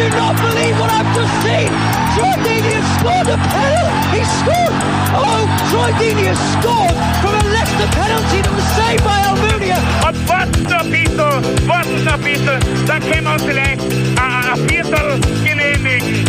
[0.00, 1.68] I do not believe what I've just seen!
[2.16, 4.16] Troy Deeney has scored a penalty!
[4.16, 4.72] He scored!
[5.12, 9.76] Oh, Troy Deeney has scored from a Leicester penalty that was saved by Almunia!
[10.24, 13.82] Warten noch ein bisschen, dann können wir uns vielleicht
[14.16, 16.24] ein, ein Viertel genehmigen.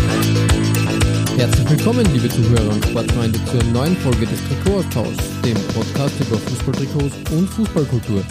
[1.37, 7.31] Herzlich willkommen, liebe Zuhörer und Sportfreunde, zur neuen Folge des Trikotaustaus, dem Podcast über Fußballtrikots
[7.31, 8.21] und Fußballkultur.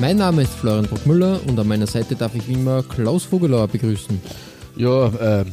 [0.00, 3.68] Mein Name ist Florian Bruckmüller und an meiner Seite darf ich wie immer Klaus Vogelauer
[3.68, 4.20] begrüßen.
[4.76, 5.44] Ja, äh,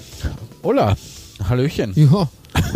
[0.63, 0.95] hola,
[1.43, 1.91] Hallöchen.
[1.95, 2.29] Ja,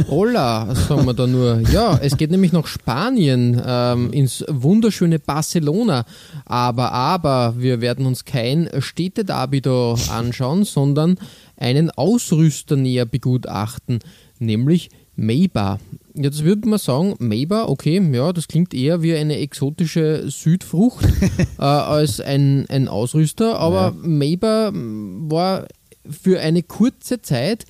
[0.09, 1.61] hola, sagen wir da nur.
[1.71, 6.05] Ja, es geht nämlich nach Spanien, ähm, ins wunderschöne Barcelona.
[6.45, 11.17] Aber, aber, wir werden uns kein Städtedarby da anschauen, sondern
[11.55, 13.99] einen Ausrüster näher begutachten,
[14.39, 15.77] nämlich Maybach.
[16.15, 21.05] Jetzt würde man sagen, Maybach, okay, ja, das klingt eher wie eine exotische Südfrucht
[21.57, 24.07] äh, als ein, ein Ausrüster, aber Ja.
[24.07, 25.67] Maybach war
[26.09, 27.65] für eine kurze Zeit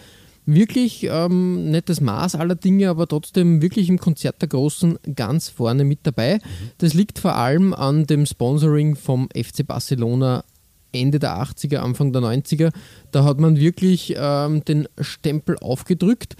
[0.46, 5.50] wirklich ähm, nicht das Maß aller Dinge, aber trotzdem wirklich im Konzert der Großen ganz
[5.50, 6.40] vorne mit dabei.
[6.80, 10.44] Das liegt vor allem an dem Sponsoring vom FC Barcelona
[10.92, 12.72] Ende der 80er, Anfang der 90er.
[13.12, 16.36] Da hat man wirklich ähm, den Stempel aufgedrückt.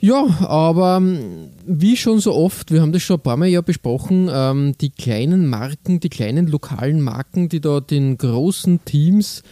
[0.00, 3.62] Ja, aber ähm, wie schon so oft, wir haben das schon ein paar Mal ja
[3.62, 9.42] besprochen, ähm, die kleinen Marken, die kleinen lokalen Marken, die da den großen Teams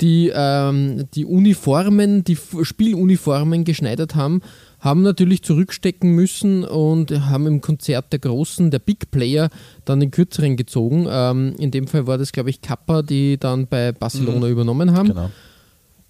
[0.00, 4.42] die, ähm, die Uniformen, die Spieluniformen geschneidert haben,
[4.80, 9.48] haben natürlich zurückstecken müssen und haben im Konzert der Großen, der Big Player,
[9.84, 11.06] dann den kürzeren gezogen.
[11.10, 15.08] Ähm, in dem Fall war das, glaube ich, Kappa, die dann bei Barcelona übernommen haben.
[15.08, 15.30] Genau.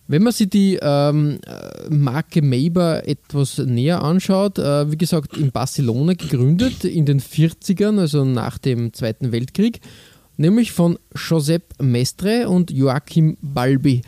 [0.09, 5.51] Wenn man sich die ähm, äh, Marke Maybach etwas näher anschaut, äh, wie gesagt, in
[5.51, 9.81] Barcelona gegründet in den 40ern, also nach dem Zweiten Weltkrieg,
[10.37, 14.03] nämlich von Josep Mestre und Joachim Balbi.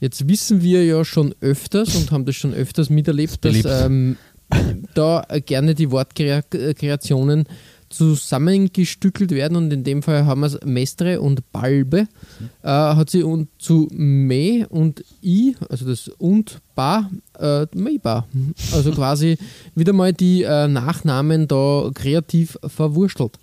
[0.00, 4.16] Jetzt wissen wir ja schon öfters und haben das schon öfters miterlebt, dass ähm,
[4.94, 7.44] da gerne die Wortkreationen
[7.92, 12.08] zusammengestückelt werden und in dem Fall haben wir es Mestre und Balbe.
[12.62, 18.26] Äh, hat sie und zu Me und I, also das und Ba, äh, Meiba.
[18.72, 19.36] Also quasi
[19.74, 23.38] wieder mal die äh, Nachnamen da kreativ verwurstelt.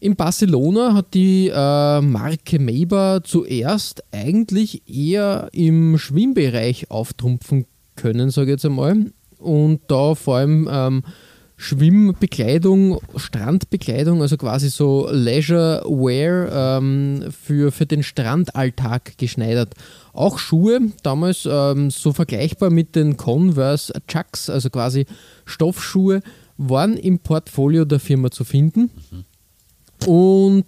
[0.00, 7.66] In Barcelona hat die äh, Marke Maybach zuerst eigentlich eher im Schwimmbereich auftrumpfen
[7.96, 9.12] können, sage ich jetzt einmal.
[9.38, 11.02] Und da vor allem ähm,
[11.56, 19.74] Schwimmbekleidung, Strandbekleidung, also quasi so Leisure Wear ähm, für, für den Strandalltag geschneidert.
[20.12, 25.06] Auch Schuhe, damals ähm, so vergleichbar mit den Converse Chucks, also quasi
[25.44, 26.20] Stoffschuhe,
[26.56, 28.90] waren im Portfolio der Firma zu finden.
[30.06, 30.66] Und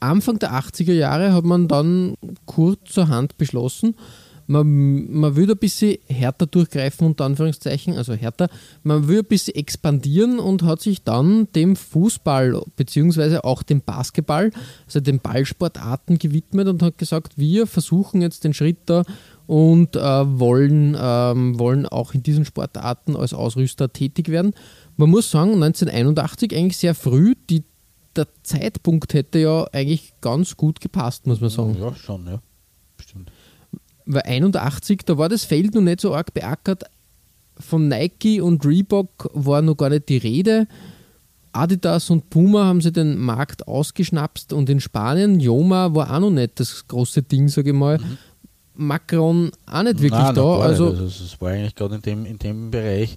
[0.00, 2.14] Anfang der 80er Jahre hat man dann
[2.46, 3.94] kurzerhand beschlossen,
[4.48, 8.48] man, man würde ein bisschen härter durchgreifen, unter Anführungszeichen, also härter,
[8.82, 14.50] man will ein bisschen expandieren und hat sich dann dem Fußball beziehungsweise auch dem Basketball,
[14.86, 19.02] also den Ballsportarten gewidmet und hat gesagt, wir versuchen jetzt den Schritt da
[19.46, 24.54] und äh, wollen, ähm, wollen auch in diesen Sportarten als Ausrüster tätig werden.
[24.96, 27.64] Man muss sagen, 1981 eigentlich sehr früh, die,
[28.18, 31.76] der Zeitpunkt hätte ja eigentlich ganz gut gepasst, muss man sagen.
[31.80, 32.40] Ja, schon, ja.
[32.96, 33.30] Bestimmt.
[34.04, 36.84] Weil 81, da war das Feld noch nicht so arg beackert.
[37.58, 40.66] Von Nike und Reebok war noch gar nicht die Rede.
[41.52, 46.30] Adidas und Puma haben sie den Markt ausgeschnapst und in Spanien, Joma war auch noch
[46.30, 47.98] nicht das große Ding, sage ich mal.
[48.74, 50.42] Macron auch nicht wirklich Nein, da.
[50.42, 51.00] gar Also, nicht.
[51.00, 53.16] Also, es war eigentlich gerade in dem, in dem Bereich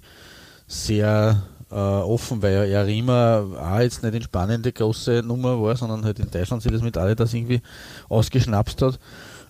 [0.66, 1.42] sehr
[1.72, 6.04] äh, offen, weil ja Yarima auch jetzt nicht in Spanien die große Nummer war, sondern
[6.04, 7.62] halt in Deutschland sich das mit Adidas irgendwie
[8.08, 8.98] ausgeschnapst hat.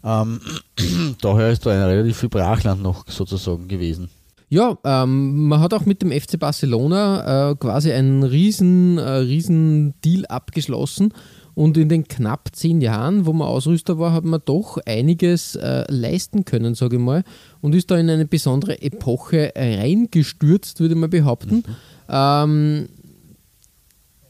[0.05, 0.41] Ähm,
[1.21, 4.09] daher ist da ein relativ viel Brachland noch sozusagen gewesen.
[4.49, 9.95] Ja, ähm, man hat auch mit dem FC Barcelona äh, quasi einen riesen, äh, riesen
[10.05, 11.15] Deal abgeschlossen
[11.55, 15.85] und in den knapp zehn Jahren, wo man Ausrüster war, hat man doch einiges äh,
[15.89, 17.25] leisten können, sage ich mal,
[17.61, 21.65] und ist da in eine besondere Epoche reingestürzt, würde man behaupten.
[22.09, 22.89] Ähm,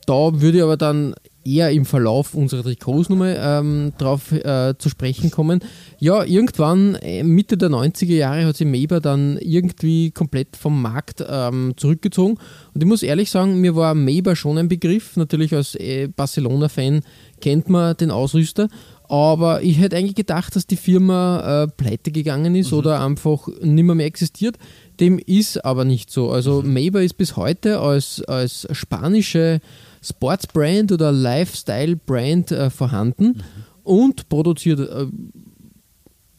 [0.07, 4.89] da würde ich aber dann eher im Verlauf unserer Trikots nochmal ähm, drauf äh, zu
[4.89, 5.61] sprechen kommen.
[5.99, 11.25] Ja, irgendwann äh, Mitte der 90er Jahre hat sich Maber dann irgendwie komplett vom Markt
[11.29, 12.39] ähm, zurückgezogen.
[12.75, 15.17] Und ich muss ehrlich sagen, mir war Maber schon ein Begriff.
[15.17, 17.03] Natürlich als äh, Barcelona-Fan
[17.41, 18.69] kennt man den Ausrüster.
[19.09, 22.79] Aber ich hätte eigentlich gedacht, dass die Firma äh, pleite gegangen ist mhm.
[22.79, 24.56] oder einfach nicht mehr, mehr existiert.
[25.00, 26.31] Dem ist aber nicht so.
[26.31, 26.73] Also mhm.
[26.73, 29.61] Maber ist bis heute als, als spanische
[30.02, 33.43] Sportsbrand oder Lifestyle-Brand äh, vorhanden mhm.
[33.84, 35.06] und produziert äh,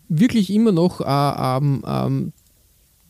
[0.09, 2.33] wirklich immer noch äh, ähm, ähm,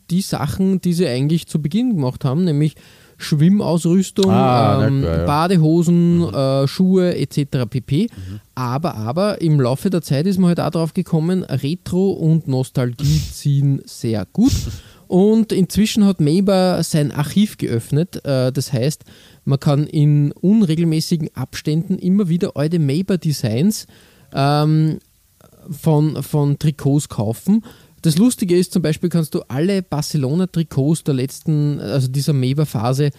[0.10, 2.76] die Sachen, die sie eigentlich zu Beginn gemacht haben, nämlich
[3.18, 5.26] Schwimmausrüstung, ah, ähm, klar, ja.
[5.26, 6.34] Badehosen, mhm.
[6.34, 7.66] äh, Schuhe etc.
[7.70, 8.08] pp.
[8.08, 8.40] Mhm.
[8.56, 13.22] Aber, aber im Laufe der Zeit ist man halt auch drauf gekommen, Retro und Nostalgie
[13.32, 14.54] ziehen sehr gut.
[15.06, 18.26] Und inzwischen hat Maber sein Archiv geöffnet.
[18.26, 19.04] Äh, das heißt,
[19.46, 23.88] man kann in unregelmäßigen Abständen immer wieder alte Maber Designs
[24.34, 25.00] ähm,
[25.70, 27.64] von, von Trikots kaufen.
[28.02, 33.12] Das Lustige ist zum Beispiel, kannst du alle Barcelona-Trikots der letzten, also dieser Maber-Phase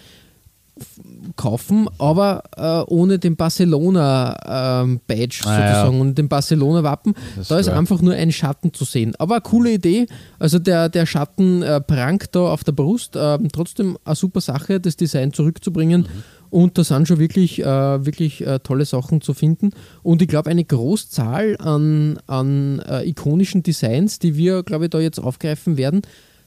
[1.35, 6.01] kaufen, aber äh, ohne den Barcelona-Badge ähm, ah, sozusagen ja.
[6.01, 7.13] und den Barcelona-Wappen.
[7.47, 9.15] Da ist einfach nur ein Schatten zu sehen.
[9.17, 10.07] Aber eine coole Idee.
[10.39, 13.15] Also der, der Schatten äh, prangt da auf der Brust.
[13.15, 16.01] Äh, trotzdem eine super Sache, das Design zurückzubringen.
[16.01, 16.23] Mhm.
[16.49, 19.71] Und da sind schon wirklich, äh, wirklich äh, tolle Sachen zu finden.
[20.03, 24.99] Und ich glaube, eine Großzahl an, an äh, ikonischen Designs, die wir, glaube ich, da
[24.99, 26.01] jetzt aufgreifen werden,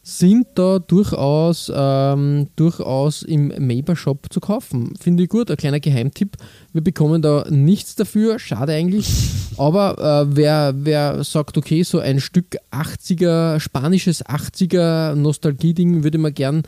[0.08, 4.94] sind da durchaus, ähm, durchaus im Maber Shop zu kaufen.
[4.98, 6.38] Finde ich gut, ein kleiner Geheimtipp.
[6.72, 9.06] Wir bekommen da nichts dafür, schade eigentlich.
[9.58, 16.32] Aber äh, wer, wer sagt, okay, so ein Stück 80er, spanisches 80er Nostalgie-Ding würde man
[16.32, 16.62] gern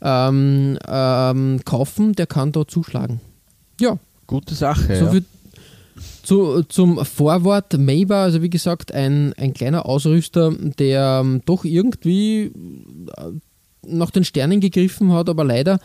[0.00, 3.20] ähm, ähm, kaufen, der kann da zuschlagen.
[3.80, 3.98] Ja.
[4.26, 4.96] Gute Sache.
[4.96, 5.20] So ja.
[6.22, 12.52] Zu, zum Vorwort Maber, also wie gesagt, ein, ein kleiner Ausrüster, der ähm, doch irgendwie
[13.16, 13.32] äh,
[13.86, 15.78] nach den Sternen gegriffen hat, aber leider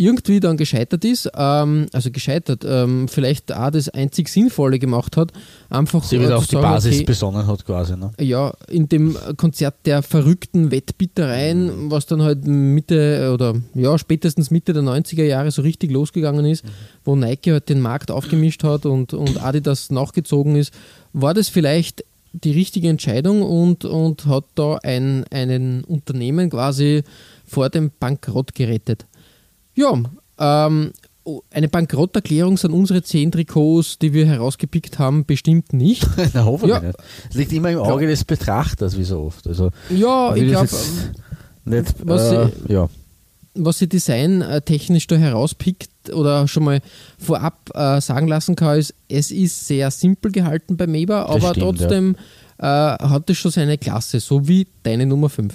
[0.00, 5.30] irgendwie dann gescheitert ist, ähm, also gescheitert, ähm, vielleicht auch das einzig Sinnvolle gemacht hat,
[5.68, 7.98] einfach Sie wieder auf die sagen, Basis okay, besonnen hat quasi.
[7.98, 8.10] Ne?
[8.18, 11.90] Ja, in dem Konzert der verrückten Wettbittereien, mhm.
[11.90, 16.64] was dann halt Mitte oder ja, spätestens Mitte der 90er Jahre so richtig losgegangen ist,
[16.64, 16.70] mhm.
[17.04, 20.72] wo Nike halt den Markt aufgemischt hat und, und Adidas nachgezogen ist,
[21.12, 27.02] war das vielleicht die richtige Entscheidung und, und hat da ein, einen Unternehmen quasi
[27.44, 29.06] vor dem Bankrott gerettet.
[29.80, 30.02] Ja,
[30.38, 30.92] ähm,
[31.50, 36.06] eine Bankrotterklärung sind unsere zehn Trikots, die wir herausgepickt haben, bestimmt nicht.
[36.34, 36.86] Na, hoffentlich ja.
[36.88, 36.98] nicht.
[37.30, 39.46] Es liegt immer im Auge des Betrachters, wie so oft.
[39.46, 40.68] Also, ja, ich glaube,
[42.04, 42.88] was, äh, sie, ja.
[43.54, 46.80] was sie designtechnisch da herauspickt oder schon mal
[47.18, 51.78] vorab äh, sagen lassen kann, ist, es ist sehr simpel gehalten bei Meber, aber stimmt,
[51.78, 52.16] trotzdem
[52.60, 52.96] ja.
[52.96, 55.54] äh, hat es schon seine Klasse, so wie deine Nummer 5.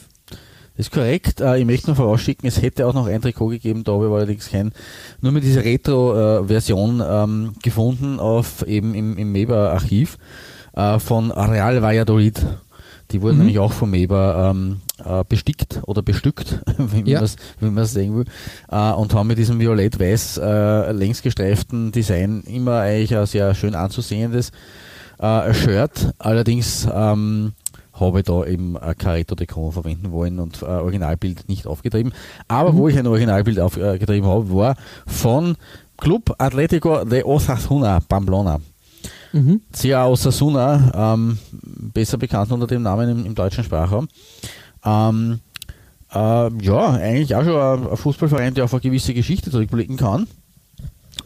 [0.77, 1.39] Das ist korrekt.
[1.39, 4.11] Äh, ich möchte noch vorausschicken, es hätte auch noch ein Trikot gegeben, da habe ich
[4.11, 4.73] allerdings kein,
[5.21, 10.17] nur mit dieser Retro-Version ähm, gefunden auf eben im, im Meber-Archiv
[10.73, 12.45] äh, von Real Valladolid.
[13.11, 13.39] Die wurden mhm.
[13.43, 17.23] nämlich auch vom Meber ähm, äh, bestickt oder bestückt, wie ja.
[17.61, 18.25] man es sehen will,
[18.69, 24.51] äh, und haben mit diesem violett-weiß äh, längsgestreiften Design immer eigentlich ein sehr schön anzusehendes
[25.17, 26.13] Shirt.
[26.19, 27.53] Allerdings ähm,
[27.99, 32.13] habe ich da eben ein Caretto-Dekon verwenden wollen und ein Originalbild nicht aufgetrieben.
[32.47, 32.77] Aber mhm.
[32.77, 34.75] wo ich ein Originalbild aufgetrieben habe, war
[35.07, 35.55] von
[35.97, 38.59] Club Atletico de Osasuna, Pamplona.
[39.31, 39.61] Mhm.
[39.71, 41.37] CA Osasuna, ähm,
[41.93, 44.07] besser bekannt unter dem Namen im, im deutschen Sprachraum.
[44.83, 45.39] Ähm,
[46.13, 50.27] äh, ja, eigentlich auch schon ein, ein, Fußballverein, der auf eine gewisse Geschichte zurückblicken kann.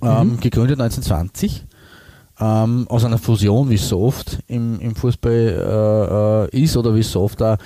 [0.02, 0.40] Ähm, mhm.
[0.40, 1.66] Gegründet 1920
[2.40, 6.96] ähm, aus einer Fusion, wie es so oft im, im Fußball äh, äh, ist oder
[6.96, 7.58] wie es so oft da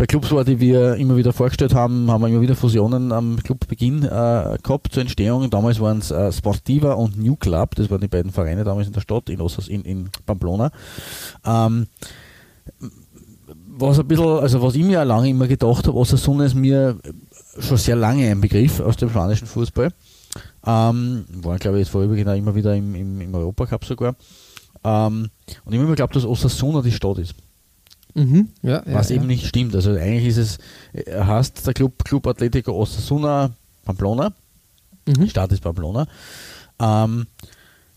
[0.00, 3.36] bei Clubs war, die wir immer wieder vorgestellt haben, haben wir immer wieder Fusionen am
[3.36, 5.50] Clubbeginn äh, gehabt zur Entstehung.
[5.50, 8.94] Damals waren es äh, Sportiva und New Club, das waren die beiden Vereine damals in
[8.94, 10.70] der Stadt, in, Ossas, in, in Pamplona.
[11.44, 11.86] Ähm,
[13.66, 16.96] was ein bisschen, also was ich mir lange immer gedacht habe, Osasuna ist mir
[17.58, 19.90] schon sehr lange ein Begriff aus dem spanischen Fußball.
[20.66, 24.14] Ähm, waren, glaube ich, jetzt vorübergehend immer wieder im, im, im Europacup sogar.
[24.84, 25.30] Ähm,
[25.64, 27.34] und ich habe immer geglaubt, dass Osasuna die Stadt ist.
[28.14, 29.28] Mhm, ja, was ja, eben ja.
[29.28, 29.74] nicht stimmt.
[29.74, 30.58] Also eigentlich ist es,
[30.92, 33.50] äh, heißt der Club, Club Atletico Osasuna
[33.84, 34.32] Pamplona.
[35.06, 35.24] Mhm.
[35.24, 36.06] Die Stadt ist Pamplona.
[36.78, 37.26] Ähm,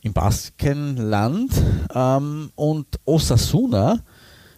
[0.02, 1.52] Im Baskenland.
[1.94, 4.00] Ähm, und Osasuna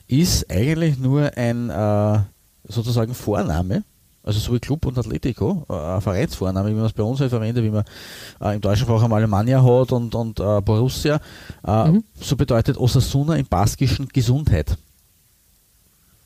[0.08, 2.20] ist eigentlich nur ein äh,
[2.68, 3.84] sozusagen Vorname
[4.26, 7.30] Also so wie Club und Atletico, äh, ein Vereinsvorname, wie man es bei uns halt
[7.30, 7.84] verwendet, wie man
[8.42, 11.20] äh, im deutschen Sprach einmal Alemannia hat und, und äh, Borussia.
[11.66, 12.04] Äh, mhm.
[12.20, 14.78] So bedeutet Osasuna im Baskischen Gesundheit.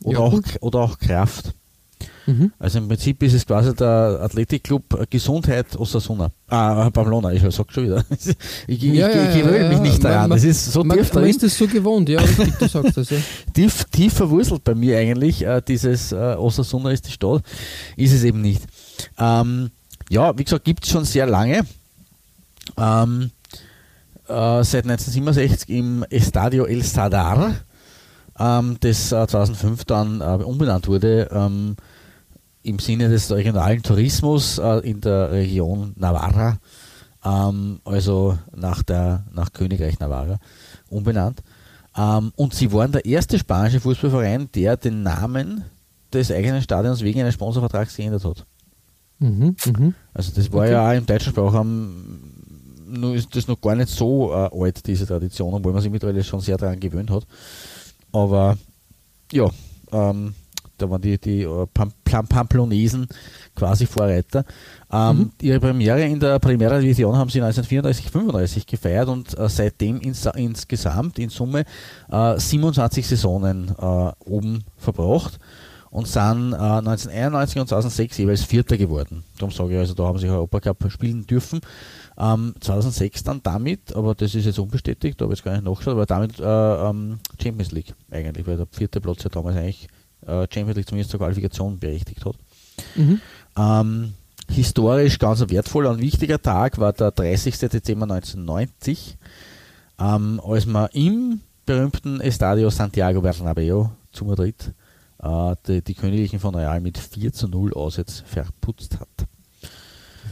[0.02, 1.54] Oder, ja, auch, oder auch Kraft.
[2.26, 2.52] Mhm.
[2.60, 6.32] Also im Prinzip ist es quasi der Athletikclub Gesundheit Osasuna.
[6.48, 8.04] Ah, Pamplona, ich sag schon wieder.
[8.68, 10.30] Ich, ich, ja, ich, ich gewöhne ja, mich nicht daran.
[10.30, 12.98] Man, das ist so man, tief man ist das so gewohnt, ja, richtig, du sagst
[12.98, 13.18] das, ja.
[13.54, 17.44] tief, tief verwurzelt bei mir eigentlich, äh, dieses äh, Osasuna ist die Stadt,
[17.96, 18.62] ist es eben nicht.
[19.18, 19.72] Ähm,
[20.10, 21.66] ja, wie gesagt, gibt es schon sehr lange.
[22.78, 23.32] Ähm,
[24.28, 27.56] äh, seit 1967 im Estadio El Sadar,
[28.40, 31.30] ähm, das 2005 dann äh, umbenannt wurde.
[31.32, 31.76] Ähm,
[32.64, 36.58] im Sinne des regionalen Tourismus äh, in der Region Navarra,
[37.24, 40.40] ähm, also nach, der, nach Königreich Navarra,
[40.90, 41.42] umbenannt.
[41.98, 45.64] Ähm, und sie waren der erste spanische Fußballverein, der den Namen
[46.14, 48.46] des eigenen Stadions wegen eines Sponsorvertrags geändert hat.
[49.20, 49.94] Mhm, mh.
[50.14, 50.72] Also das war okay.
[50.72, 52.20] ja auch im deutschen Sprachraum
[52.90, 56.24] nur ist das noch gar nicht so äh, alt, diese Tradition, obwohl man sich mittlerweile
[56.24, 57.26] schon sehr daran gewöhnt hat.
[58.12, 58.58] Aber
[59.32, 59.50] ja,
[59.92, 60.34] ähm,
[60.78, 61.68] da waren die, die äh,
[62.04, 63.08] Pamplonesen
[63.56, 64.46] quasi Vorreiter.
[64.92, 65.32] Ähm, mhm.
[65.42, 70.26] Ihre Premiere in der Primera Division haben sie 1934, 35 gefeiert und äh, seitdem ins,
[70.26, 71.66] insgesamt in Summe
[72.10, 75.40] äh, 27 Saisonen äh, oben verbracht
[75.92, 79.24] und sind 1991 äh, und 2006 jeweils Vierter geworden.
[79.38, 81.62] Darum sage ich also, da haben sie Europacup spielen dürfen.
[82.20, 85.64] Ähm, 2006 dann damit, aber das ist jetzt unbestätigt, da habe ich jetzt gar nicht
[85.64, 89.88] nachgeschaut, aber damit äh, ähm, Champions League eigentlich, weil der vierte Platz ja damals eigentlich
[90.28, 92.36] äh, Champions League zumindest zur Qualifikation berechtigt hat.
[92.96, 93.22] Mhm.
[93.58, 94.14] Ähm,
[94.50, 97.58] historisch ganz ein wertvoller und wichtiger Tag war der 30.
[97.58, 99.18] Dezember 1990,
[100.00, 104.74] ähm, als man im berühmten Estadio Santiago Bernabeo zu Madrid
[105.22, 109.08] äh, die, die, Königlichen von Real mit 4 zu 0 Aussetz verputzt hat.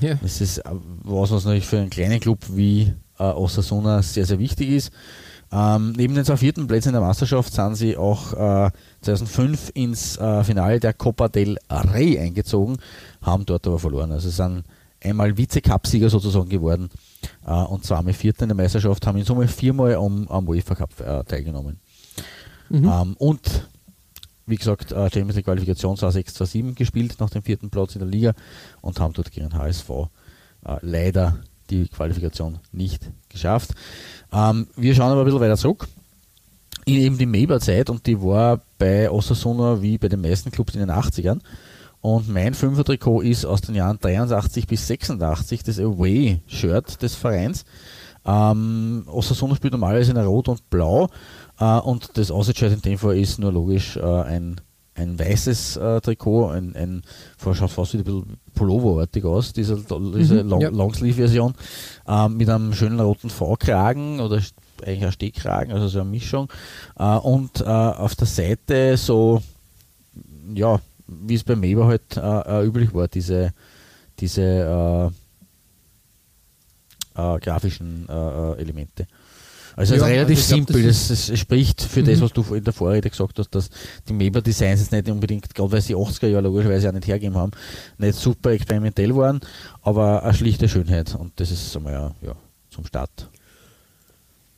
[0.02, 0.16] Ja.
[0.22, 0.72] Das ist äh,
[1.04, 4.92] was, was natürlich für einen kleinen Club wie äh, Osasuna sehr, sehr wichtig ist.
[5.52, 10.18] Ähm, neben den zwei vierten Plätzen in der Meisterschaft sind sie auch äh, 2005 ins
[10.18, 12.78] äh, Finale der Copa del Rey eingezogen,
[13.22, 14.12] haben dort aber verloren.
[14.12, 14.66] Also sind
[15.02, 16.90] einmal Vize-Cup-Sieger sozusagen geworden
[17.46, 21.00] äh, und zweimal Vierter in der Meisterschaft, haben in Summe viermal am, am UEFA Cup
[21.00, 21.80] äh, teilgenommen.
[22.70, 22.84] Mhm.
[22.86, 23.70] Ähm, und
[24.48, 28.34] wie gesagt, äh, Champions League Qualifikation 2006-2007 gespielt nach dem vierten Platz in der Liga
[28.82, 31.38] und haben dort gegen HSV äh, leider
[31.70, 33.72] die Qualifikation nicht geschafft.
[34.32, 35.88] Ähm, wir schauen aber ein bisschen weiter zurück
[36.88, 40.80] in eben die Maber-Zeit und die war bei Osasuna wie bei den meisten Clubs in
[40.80, 41.42] den 80ern.
[42.00, 47.66] Und mein Fünfer-Trikot ist aus den Jahren 83 bis 86 das Away-Shirt des Vereins.
[48.28, 51.10] Ähm, Osasuna spielt normalerweise in Rot und Blau
[51.60, 54.60] äh, und das Aussichtshirt in dem Fall ist nur logisch äh, ein,
[54.96, 57.04] ein weißes äh, Trikot, ein, ein
[57.40, 59.78] schaut fast wie ein bisschen Pulloverartig aus, diese,
[60.16, 60.70] diese mhm, Long, ja.
[60.70, 61.54] Longsleeve-Version,
[62.08, 64.42] äh, mit einem schönen roten V-Kragen oder
[64.84, 66.50] eigentlich ein Stehkragen, also so eine Mischung.
[67.00, 69.42] Äh, und äh, auf der Seite so,
[70.54, 73.54] ja, wie es beim Weber halt äh, üblich war, diese,
[74.20, 75.14] diese
[77.42, 78.08] grafischen
[78.58, 79.08] Elemente.
[79.78, 82.06] Also ja, relativ also simpel, glaub, das, das, spricht für mhm.
[82.06, 83.70] das, was du in der Vorrede gesagt hast, dass
[84.10, 87.38] die Meber Designs jetzt nicht unbedingt, gerade weil sie 80er Jahre logischerweise auch nicht hergegeben
[87.38, 87.52] haben,
[88.00, 89.40] nicht super experimentell waren,
[89.84, 92.36] aber eine schlichte Schönheit und das ist einmal ja, ja
[92.72, 93.30] zum Start.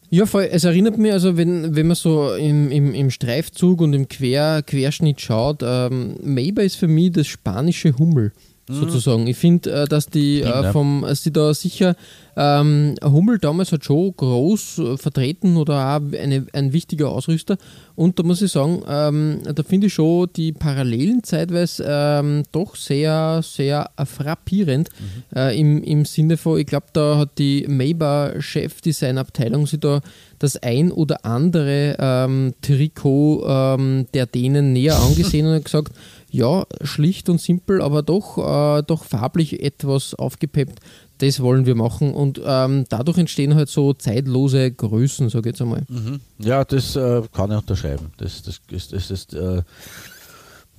[0.10, 0.48] Ja, voll.
[0.50, 4.64] Es erinnert mich, also wenn, wenn man so im, im, im Streifzug und im Quer,
[4.66, 8.32] Querschnitt schaut, ähm, Maber ist für mich das spanische Hummel.
[8.70, 8.76] Mhm.
[8.76, 9.28] sozusagen.
[9.28, 11.96] Ich finde, äh, dass die äh, vom, die da sicher
[12.38, 17.58] ähm, Hummel damals hat schon groß äh, vertreten oder auch eine, ein wichtiger Ausrüster.
[17.96, 22.76] Und da muss ich sagen, ähm, da finde ich schon die Parallelen zeitweise ähm, doch
[22.76, 24.90] sehr, sehr frappierend.
[25.00, 25.38] Mhm.
[25.38, 30.02] Äh, im, Im Sinne von, ich glaube, da hat die Maber-Chefdesign-Abteilung sich da
[30.38, 35.92] das ein oder andere ähm, Trikot ähm, der denen näher angesehen und gesagt,
[36.32, 40.80] ja, schlicht und simpel, aber doch, äh, doch farblich etwas aufgepeppt.
[41.20, 45.62] Das wollen wir machen und ähm, dadurch entstehen halt so zeitlose Größen, sage ich jetzt
[45.62, 45.84] einmal.
[45.90, 46.22] Mhm.
[46.38, 48.12] Ja, das äh, kann ich unterschreiben.
[48.18, 49.64] Das, das, das, das, das äh,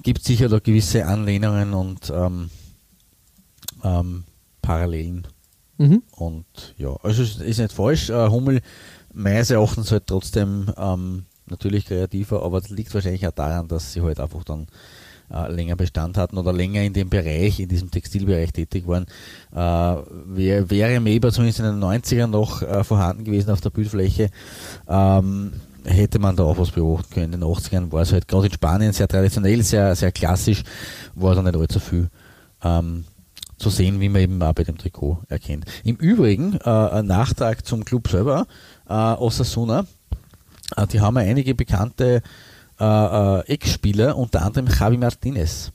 [0.02, 2.50] gibt sicher da gewisse Anlehnungen und ähm,
[3.84, 4.24] ähm,
[4.62, 5.26] Parallelen.
[5.76, 6.02] Mhm.
[6.12, 6.46] Und
[6.78, 8.10] ja, also es ist nicht falsch.
[8.10, 8.60] Äh, Hummel
[9.12, 14.02] meines Erachtens halt trotzdem ähm, natürlich kreativer, aber das liegt wahrscheinlich auch daran, dass sie
[14.02, 14.68] halt einfach dann
[15.32, 19.06] äh, länger Bestand hatten oder länger in dem Bereich, in diesem Textilbereich tätig waren,
[19.52, 24.30] äh, wär, wäre Meber zumindest in den 90ern noch äh, vorhanden gewesen auf der Bildfläche,
[24.88, 25.52] ähm,
[25.84, 27.32] hätte man da auch was beobachten können.
[27.32, 30.62] In den 80ern war es halt gerade in Spanien sehr traditionell, sehr, sehr klassisch,
[31.14, 32.10] war da nicht allzu viel
[32.62, 33.04] ähm,
[33.56, 35.66] zu sehen, wie man eben auch bei dem Trikot erkennt.
[35.84, 38.46] Im Übrigen, äh, ein Nachtrag zum Club selber,
[38.88, 39.86] äh, Osasuna,
[40.76, 42.22] äh, die haben ja einige bekannte
[42.80, 45.70] äh, äh, Ex-Spieler, unter anderem Javi Martinez,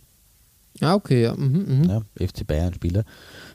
[0.81, 1.33] Ah, okay, ja.
[1.35, 1.83] Mhm, mhm.
[1.89, 3.03] ja, FC Bayern-Spieler,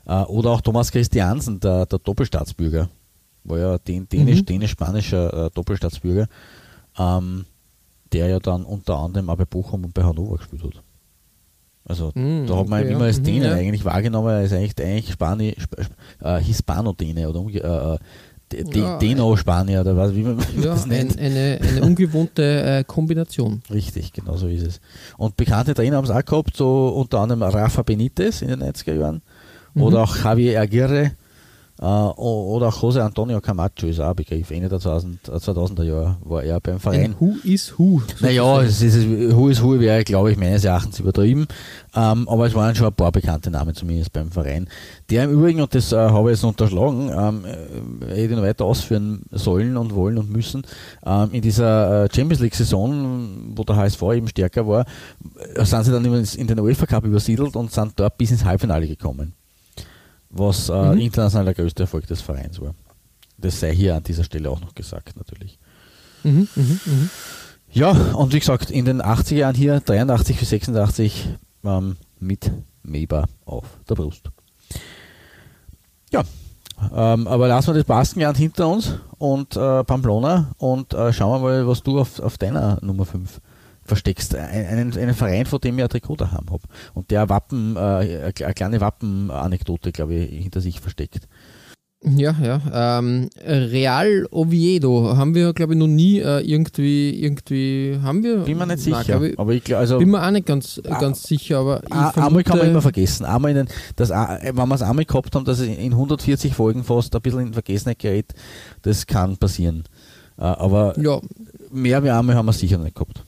[0.06, 2.88] äh, oder auch Thomas Christiansen, der, der Doppelstaatsbürger,
[3.44, 4.46] war ja den, dänisch, Mhm.
[4.46, 6.28] dänisch-spanischer äh, Doppelstaatsbürger,
[6.98, 7.44] ähm,
[8.12, 10.82] der ja dann unter anderem auch bei Bochum und bei Hannover gespielt hat.
[11.84, 13.18] Also Mhm, da hat man okay, ihn immer als.
[13.18, 13.52] Mhm, Däne ja.
[13.54, 15.76] eigentlich wahrgenommen, er ist eigentlich, eigentlich Spani, Sp
[16.22, 17.98] äh, Hispano-Däne oder äh, äh,
[18.52, 21.18] Ja, Deno-Spanier oder was, wie man, Ja, das nennt.
[21.18, 23.62] ein, eine, eine ungewohnte äh, Kombination.
[23.70, 24.80] Richtig, genau so ist es.
[25.16, 28.94] Und bekannte Trainer haben es auch gehabt, so unter anderem Rafa Benitez in den 90er
[28.94, 29.22] Jahren
[29.72, 29.82] Mhm.
[29.82, 31.12] oder auch Javier Aguirre
[31.80, 34.50] äh, oder auch José Antonio Camacho ist auch ein Begriff.
[34.50, 37.04] Ende der 2000, äh, 2000er Jahre war er beim Verein.
[37.04, 38.02] Ein Who is Who.
[38.20, 41.46] Naja, es ist, Hu ist Hu wäre, glaube ich, meines Erachtens übertrieben.
[41.96, 44.68] Ähm, aber es waren schon ein paar bekannte Namen zumindest beim Verein.
[45.08, 48.42] Der im Übrigen, und das äh, habe ich jetzt unterschlagen, ähm, äh, hätte ich noch
[48.42, 50.62] weiter ausführen sollen und wollen und müssen,
[51.06, 54.84] ähm, in dieser äh, Champions League-Saison, wo der HSV eben stärker war,
[55.56, 59.34] sind sie dann in den UEFA Cup übersiedelt und sind dort bis ins Halbfinale gekommen.
[60.30, 60.98] Was äh, Mhm.
[61.00, 62.74] international der größte Erfolg des Vereins war.
[63.36, 65.58] Das sei hier an dieser Stelle auch noch gesagt, natürlich.
[66.22, 67.10] Mhm, mhm, mhm.
[67.72, 71.28] Ja, und wie gesagt, in den 80er Jahren hier, 83 bis 86,
[71.64, 72.50] ähm, mit
[72.82, 74.30] Meber auf der Brust.
[76.12, 76.22] Ja,
[76.94, 81.48] ähm, aber lassen wir das Baskenland hinter uns und äh, Pamplona und äh, schauen wir
[81.48, 83.40] mal, was du auf, auf deiner Nummer 5
[83.90, 84.34] versteckst.
[84.34, 86.62] Ein- Einen, einen Verein, von dem ich ein Trikot daheim habe
[86.94, 91.28] und der Wappen, äh, eine kleine Wappenanekdote, glaube ich, hinter sich versteckt.
[92.02, 92.98] Ja, ja.
[92.98, 98.38] Ähm, Real Oviedo haben wir, glaube ich, noch nie äh, irgendwie, irgendwie, haben wir?
[98.38, 99.18] Bin mir nicht Nein, sicher.
[99.18, 99.98] glaub ich, aber ich also.
[99.98, 102.80] bin mir auch nicht ganz, Ah, ganz sicher, aber ich Ah, Einmal kann man immer
[102.80, 103.26] vergessen.
[103.26, 106.84] Einmal in das, a- wenn wir es einmal gehabt haben, dass es in 140 Folgen
[106.84, 108.32] fast ein bisschen in Vergessenheit gerät,
[108.80, 109.84] das kann passieren.
[110.38, 111.20] Äh, Aber Ja,
[111.70, 113.24] mehr wie einmal haben wir sicher nicht gehabt.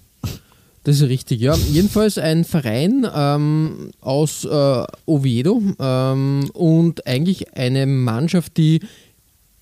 [0.85, 1.55] Das ist richtig, ja.
[1.55, 8.81] Jedenfalls ein Verein ähm, aus äh, Oviedo ähm, und eigentlich eine Mannschaft, die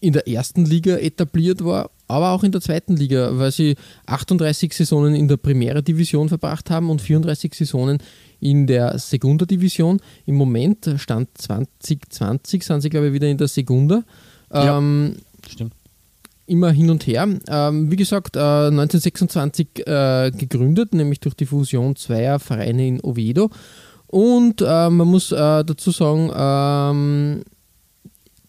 [0.01, 4.73] in der ersten Liga etabliert war, aber auch in der zweiten Liga, weil sie 38
[4.73, 7.99] Saisonen in der Primera Division verbracht haben und 34 Saisonen
[8.41, 10.01] in der Segunda Division.
[10.25, 14.05] Im Moment, Stand 2020, sind sie, glaube ich, wieder in der Segunda.
[14.53, 14.79] Ja.
[14.79, 15.17] Ähm,
[15.47, 15.75] Stimmt.
[16.51, 17.29] Immer hin und her.
[17.49, 23.51] Ähm, wie gesagt, äh, 1926 äh, gegründet, nämlich durch die Fusion zweier Vereine in Oviedo.
[24.09, 27.43] Und äh, man muss äh, dazu sagen, ähm,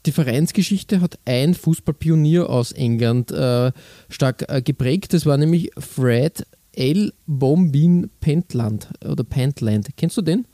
[0.07, 3.71] die Vereinsgeschichte hat ein Fußballpionier aus England äh,
[4.09, 5.13] stark geprägt.
[5.13, 7.13] Das war nämlich Fred L.
[7.27, 9.89] Bombin Pentland oder Pentland.
[9.97, 10.47] Kennst du den?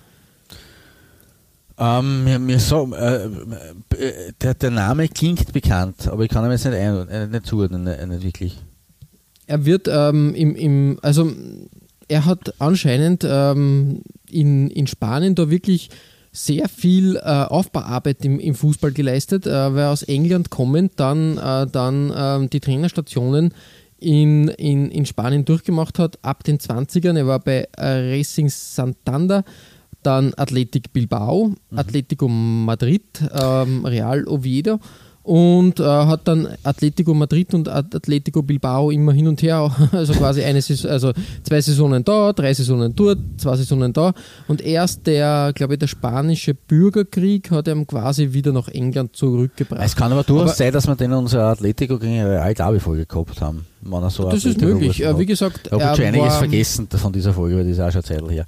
[1.79, 3.29] Ähm, mir, mir so, äh,
[4.41, 7.85] der, der Name klingt bekannt, aber ich kann ihm jetzt nicht, ein, äh, nicht zuordnen,
[7.85, 8.57] äh, nicht wirklich.
[9.45, 11.31] Er wird ähm, im, im, also
[12.07, 15.89] er hat anscheinend ähm, in, in Spanien da wirklich
[16.31, 21.67] sehr viel äh, Aufbauarbeit im, im Fußball geleistet, äh, weil aus England kommend dann, äh,
[21.67, 23.53] dann ähm, die Trainerstationen
[23.99, 27.17] in, in, in Spanien durchgemacht hat, ab den 20ern.
[27.17, 29.43] Er war bei äh, Racing Santander,
[30.03, 34.79] dann Athletic Bilbao, Atletico Madrid, ähm, Real Oviedo
[35.23, 40.13] und äh, hat dann Atletico Madrid und At- Atletico Bilbao immer hin und her, also
[40.13, 41.11] quasi eine Saison, also
[41.43, 44.13] zwei Saisonen da, drei Saisonen dort, zwei Saisonen da
[44.47, 49.81] und erst der, glaube ich, der spanische Bürgerkrieg hat ihn quasi wieder nach England zurückgebracht.
[49.83, 52.79] Es kann aber durchaus Aber- sein, dass wir den in unserer Atletico gegen Real Derby
[52.79, 53.65] Folge gehabt haben.
[53.83, 54.97] So das ist Atletico möglich.
[54.99, 57.73] gewesen Äh, wie gesagt, Ich habe schon einiges war, vergessen von dieser Folge, weil das
[57.73, 58.45] ist auch schon Zeit her.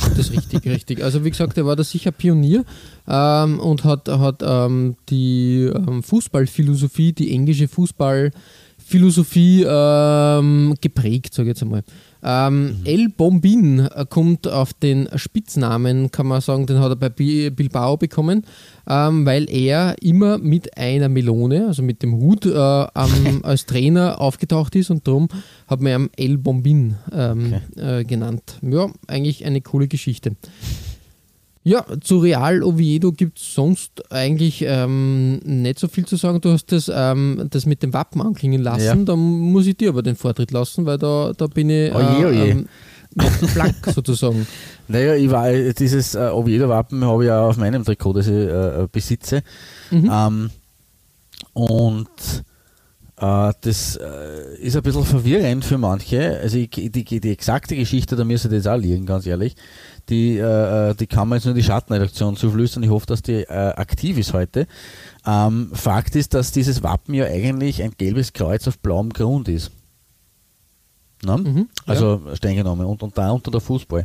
[0.00, 1.02] Das ist richtig, richtig.
[1.02, 2.64] Also wie gesagt, er war da sicher Pionier
[3.08, 11.54] ähm, und hat, hat ähm, die ähm, Fußballphilosophie, die englische Fußballphilosophie ähm, geprägt, sage ich
[11.54, 11.84] jetzt einmal.
[12.22, 17.08] Ähm, El Bombin äh, kommt auf den Spitznamen, kann man sagen, den hat er bei
[17.08, 18.44] Bi- Bilbao bekommen,
[18.88, 23.10] ähm, weil er immer mit einer Melone, also mit dem Hut, äh, am,
[23.42, 25.28] als Trainer aufgetaucht ist und darum
[25.66, 28.58] hat man ihn El Bombin ähm, äh, genannt.
[28.62, 30.36] Ja, eigentlich eine coole Geschichte.
[31.62, 36.40] Ja, zu Real Oviedo gibt es sonst eigentlich ähm, nicht so viel zu sagen.
[36.40, 38.82] Du hast das, ähm, das mit dem Wappen anklingen lassen.
[38.82, 38.94] Ja.
[38.94, 42.48] Da muss ich dir aber den Vortritt lassen, weil da, da bin ich Oje, oje.
[42.48, 42.66] Ähm,
[43.14, 44.46] noch blank sozusagen.
[44.88, 48.86] Naja, ich war, dieses äh, Oviedo-Wappen habe ich ja auf meinem Trikot, das ich äh,
[48.90, 49.42] besitze.
[49.90, 50.10] Mhm.
[50.10, 50.50] Ähm,
[51.52, 52.08] und
[53.20, 56.38] Äh, das äh, ist ein bisschen verwirrend für manche.
[56.40, 59.56] Also die, die, die exakte Geschichte, da müsste das auch liegen, ganz ehrlich.
[60.10, 62.82] Die, äh, die kann man jetzt nur die Schattenredaktion zuflüstern.
[62.82, 64.66] Ich hoffe, dass die äh, aktiv ist heute.
[65.24, 69.70] Ähm, Fakt ist, dass dieses Wappen ja eigentlich ein gelbes Kreuz auf blauem Grund ist.
[71.22, 71.36] Ne?
[71.36, 74.04] Mhm, also streng genommen und, und da unter der Fußball.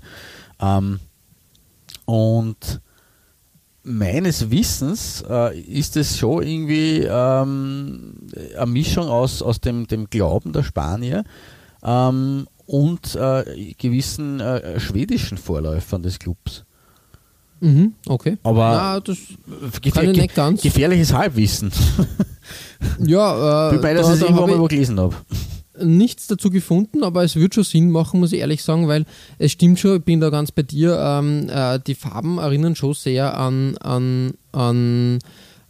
[0.59, 0.99] Ähm,
[2.05, 2.81] und
[3.83, 8.15] meines Wissens äh, ist es schon irgendwie ähm,
[8.55, 11.23] eine Mischung aus, aus dem, dem Glauben der Spanier
[11.83, 16.63] ähm, und äh, gewissen äh, schwedischen Vorläufern des Clubs.
[17.61, 18.37] Mhm, okay.
[18.43, 19.17] Aber Na, das
[19.81, 20.61] gefähr ganz.
[20.61, 21.71] gefährliches Halbwissen.
[22.99, 25.15] Ja, äh, Wobei, dass da- ich es da irgendwann mal gelesen habe.
[25.83, 29.05] nichts dazu gefunden, aber es wird schon Sinn machen, muss ich ehrlich sagen, weil
[29.39, 32.93] es stimmt schon, ich bin da ganz bei dir, ähm, äh, die Farben erinnern schon
[32.93, 35.19] sehr an, an, an,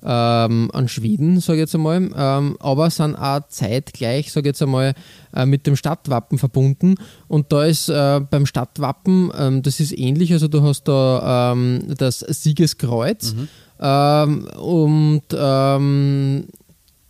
[0.05, 4.61] ähm, an Schweden, sage ich jetzt einmal, ähm, aber sind auch zeitgleich, sage ich jetzt
[4.61, 4.93] einmal,
[5.35, 6.95] äh, mit dem Stadtwappen verbunden.
[7.27, 11.83] Und da ist äh, beim Stadtwappen, ähm, das ist ähnlich, also du hast da ähm,
[11.97, 13.35] das Siegeskreuz.
[13.79, 16.45] Ähm, und ähm,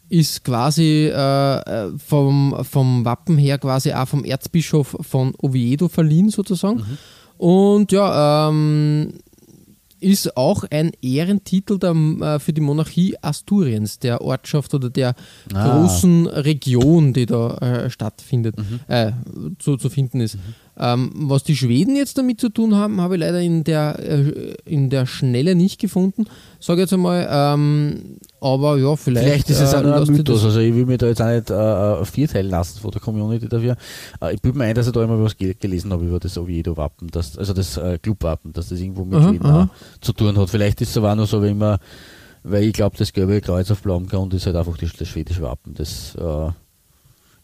[0.09, 6.29] ist quasi äh, äh, vom, vom Wappen her quasi auch vom Erzbischof von Oviedo verliehen
[6.29, 6.85] sozusagen.
[7.37, 9.13] Und ja, ähm,
[10.05, 15.15] ist auch ein Ehrentitel der, äh, für die Monarchie Asturiens, der Ortschaft oder der
[15.53, 15.79] Ah.
[15.79, 18.55] großen Region, die da äh, stattfindet,
[18.87, 19.11] äh,
[19.57, 20.37] zu, zu finden ist.
[20.77, 24.55] Ähm, was die Schweden jetzt damit zu tun haben, habe ich leider in der, äh,
[24.65, 26.25] in der Schnelle nicht gefunden.
[26.59, 29.25] Sage jetzt einmal, ähm, aber ja, vielleicht.
[29.25, 30.43] Vielleicht ist es äh, ein Mythos.
[30.43, 33.47] Also ich will mir da jetzt auch nicht äh, äh, vierteilen lassen von der Community
[33.47, 33.77] dafür.
[34.21, 36.37] Äh, ich bilde mir ein, dass ich da immer was ge gelesen habe über das
[36.37, 39.69] Oviedo-Wappen, also das äh, Club-Wappen, dass das irgendwo mit Aha, Schweden aha.
[40.01, 40.49] zu tun hat.
[40.49, 41.79] Vielleicht ist es aber auch nur so, wie immer,
[42.43, 45.41] weil ich glaube, das gelbe Kreuz auf blauem Grund ist halt einfach das, das schwedische
[45.41, 45.73] Wappen.
[45.73, 46.51] Das äh,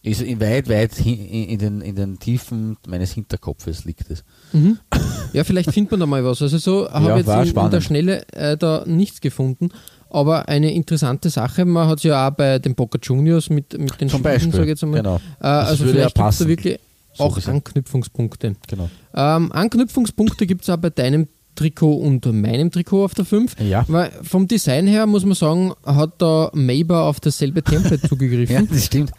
[0.04, 4.24] ist in weit, weit in, den, in den Tiefen meines Hinterkopfes liegt es.
[4.54, 4.80] Mhm.
[5.34, 6.42] Ja, vielleicht findet man da mal was.
[6.42, 7.80] Also so habe Ja, ich jetzt in, in der.
[7.80, 9.70] Schnelle äh, da nichts gefunden.
[10.10, 14.02] Aber eine interessante Sache, man hat es ja auch bei den Boca Juniors mit, mit
[14.02, 14.52] den Zum Beispiel.
[14.52, 15.00] sage ich jetzt einmal.
[15.02, 15.16] Genau.
[15.40, 16.80] Äh, also würde ja vielleicht gibt es da wirklich
[17.14, 17.54] So auch gesehen.
[17.54, 18.56] Anknüpfungspunkte.
[18.68, 18.90] genau.
[19.16, 23.56] Ähm, Anknüpfungspunkte gibt es auch bei deinem Trikot und meinem Trikot auf der 5.
[23.62, 23.86] Ja.
[23.88, 28.54] Weil vom Design her muss man sagen, hat da Maber auf dasselbe Template zugegriffen.
[28.54, 29.12] Ja, das stimmt.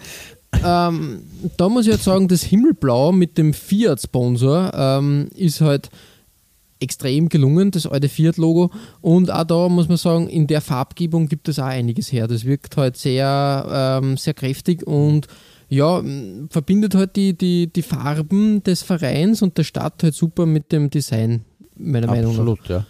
[0.64, 1.22] Ähm,
[1.56, 5.90] da muss ich jetzt sagen, das Himmelblau mit dem Fiat-Sponsor ähm, ist halt
[6.82, 8.70] extrem gelungen, das alte Fiat-Logo.
[9.00, 12.28] Und auch da muss man sagen, in der Farbgebung gibt es auch einiges her.
[12.28, 15.28] Das wirkt halt sehr, ähm, sehr kräftig und
[15.68, 16.02] ja,
[16.50, 20.90] verbindet halt die, die, die Farben des Vereins und der Stadt halt super mit dem
[20.90, 21.44] Design,
[21.76, 22.40] meiner Meinung nach.
[22.40, 22.84] Absolut, ja.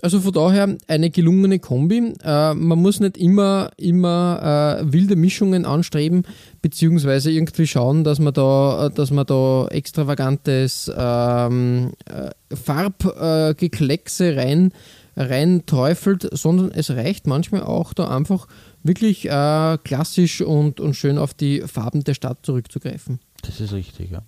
[0.00, 2.14] Also von daher eine gelungene Kombi.
[2.22, 6.22] Äh, man muss nicht immer, immer äh, wilde Mischungen anstreben,
[6.62, 14.72] beziehungsweise irgendwie schauen, dass man da, dass man da extravagantes ähm, äh, Farbgekleckse rein,
[15.16, 18.46] rein teufelt, sondern es reicht manchmal auch da einfach
[18.84, 23.18] wirklich äh, klassisch und, und schön auf die Farben der Stadt zurückzugreifen.
[23.42, 24.22] Das ist richtig, ja.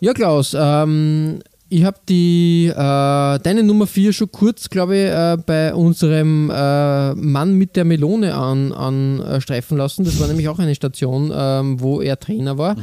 [0.00, 5.38] Ja, Klaus, ähm, ich habe die äh, deine Nummer 4 schon kurz, glaube ich, äh,
[5.44, 10.04] bei unserem äh, Mann mit der Melone an, anstreifen lassen.
[10.04, 12.76] Das war nämlich auch eine Station, ähm, wo er Trainer war.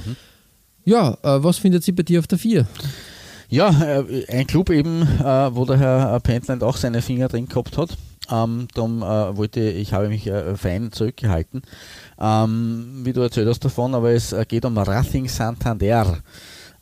[0.85, 2.65] Ja, äh, was findet sie bei dir auf der 4?
[3.49, 7.47] Ja, äh, ein Club eben, äh, wo der Herr äh, Pentland auch seine Finger drin
[7.47, 7.95] gehabt hat.
[8.31, 11.61] Ähm, darum äh, wollte ich, habe mich äh, fein zurückgehalten,
[12.19, 16.17] ähm, wie du erzählt hast davon, aber es äh, geht um Racing Santander.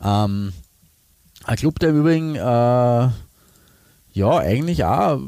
[0.02, 0.54] Ähm,
[1.48, 5.20] ein Club, der im Übrigen äh, ja eigentlich auch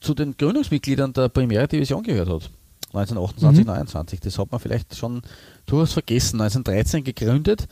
[0.00, 2.50] zu den Gründungsmitgliedern der Primera Division gehört hat.
[2.94, 4.20] 1928, 29.
[4.20, 5.22] Das hat man vielleicht schon
[5.66, 6.40] durchaus vergessen.
[6.40, 7.68] 1913 gegründet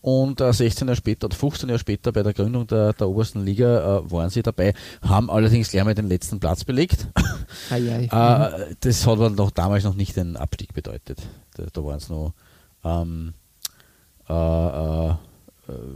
[0.00, 3.44] und äh, 16 Jahre später oder 15 Jahre später bei der Gründung der, der obersten
[3.44, 7.06] Liga äh, waren sie dabei, haben allerdings gleich mal den letzten Platz belegt.
[7.70, 8.08] Ei, ei.
[8.12, 11.22] Äh, das hat aber noch damals noch nicht den Abstieg bedeutet.
[11.54, 12.32] Da, da waren es noch,
[12.84, 13.34] ähm,
[14.28, 15.14] äh, äh,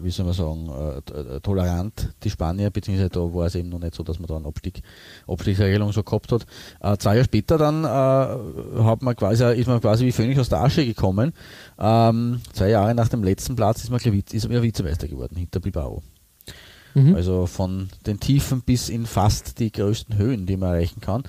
[0.00, 3.81] wie soll man sagen, äh, äh, tolerant, die Spanier, beziehungsweise da war es eben noch
[3.81, 4.83] nicht so, dass man da eine Abstieg,
[5.26, 6.46] Abstiegsregelung so gehabt hat.
[6.81, 10.48] Äh, zwei Jahre später dann äh, hat man quasi, ist man quasi wie Phönix aus
[10.48, 11.33] der Asche gekommen.
[11.79, 16.02] Ähm, zwei Jahre nach dem letzten Platz ist man, ist man Vizemeister geworden, hinter Bilbao.
[16.94, 17.14] Mhm.
[17.14, 21.24] Also von den Tiefen bis in fast die größten Höhen, die man erreichen kann.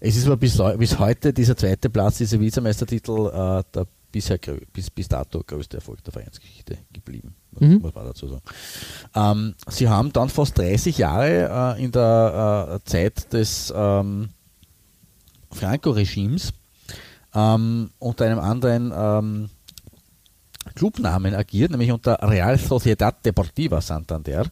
[0.00, 4.38] Es ist aber bis, bis heute dieser zweite Platz, dieser Vizemeistertitel, äh, der bisher
[4.72, 7.78] bis, bis dato größte Erfolg der Vereinsgeschichte geblieben, Mhm.
[7.82, 8.42] muss man dazu sagen.
[9.14, 14.30] Ähm, sie haben dann fast 30 Jahre äh, in der äh, Zeit des ähm,
[15.50, 16.52] Franco-Regimes
[17.34, 19.50] ähm, unter einem anderen ähm,
[20.74, 24.46] Clubnamen agiert, nämlich unter Real Sociedad Deportiva Santander,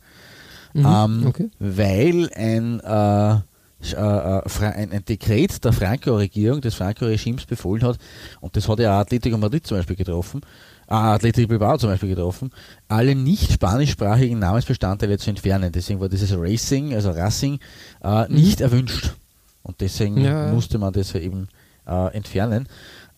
[0.75, 1.51] Mhm, ähm, okay.
[1.59, 7.99] weil ein, äh, äh, äh, ein, Dekret der Franco-Regierung, des Franco-Regimes befohlen hat,
[8.41, 10.41] und das hat ja auch Atletico Madrid zum Beispiel getroffen,
[10.89, 12.51] äh, Atletico Bilbao zum Beispiel getroffen,
[12.89, 15.73] alle nicht spanischsprachigen Namensbestandteile zu entfernen.
[15.73, 17.59] Deswegen war dieses Racing, also Racing,
[18.03, 19.15] äh, nicht erwünscht.
[19.63, 20.25] Und deswegen Mhm.
[20.25, 21.49] Ja, musste man das eben
[21.87, 22.69] äh, entfernen.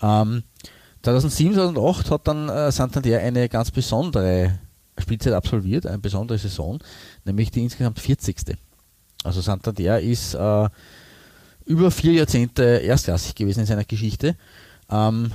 [0.02, 0.42] Ähm,
[1.02, 4.58] 2007, 2008 hat dann äh, Santander eine ganz besondere
[4.98, 6.78] Spielzeit absolviert, eine besondere Saison,
[7.24, 8.56] nämlich die insgesamt 40.
[9.24, 10.68] Also Santander ist äh,
[11.66, 14.36] über vier Jahrzehnte erstklassig gewesen in seiner Geschichte.
[14.90, 15.32] Ähm,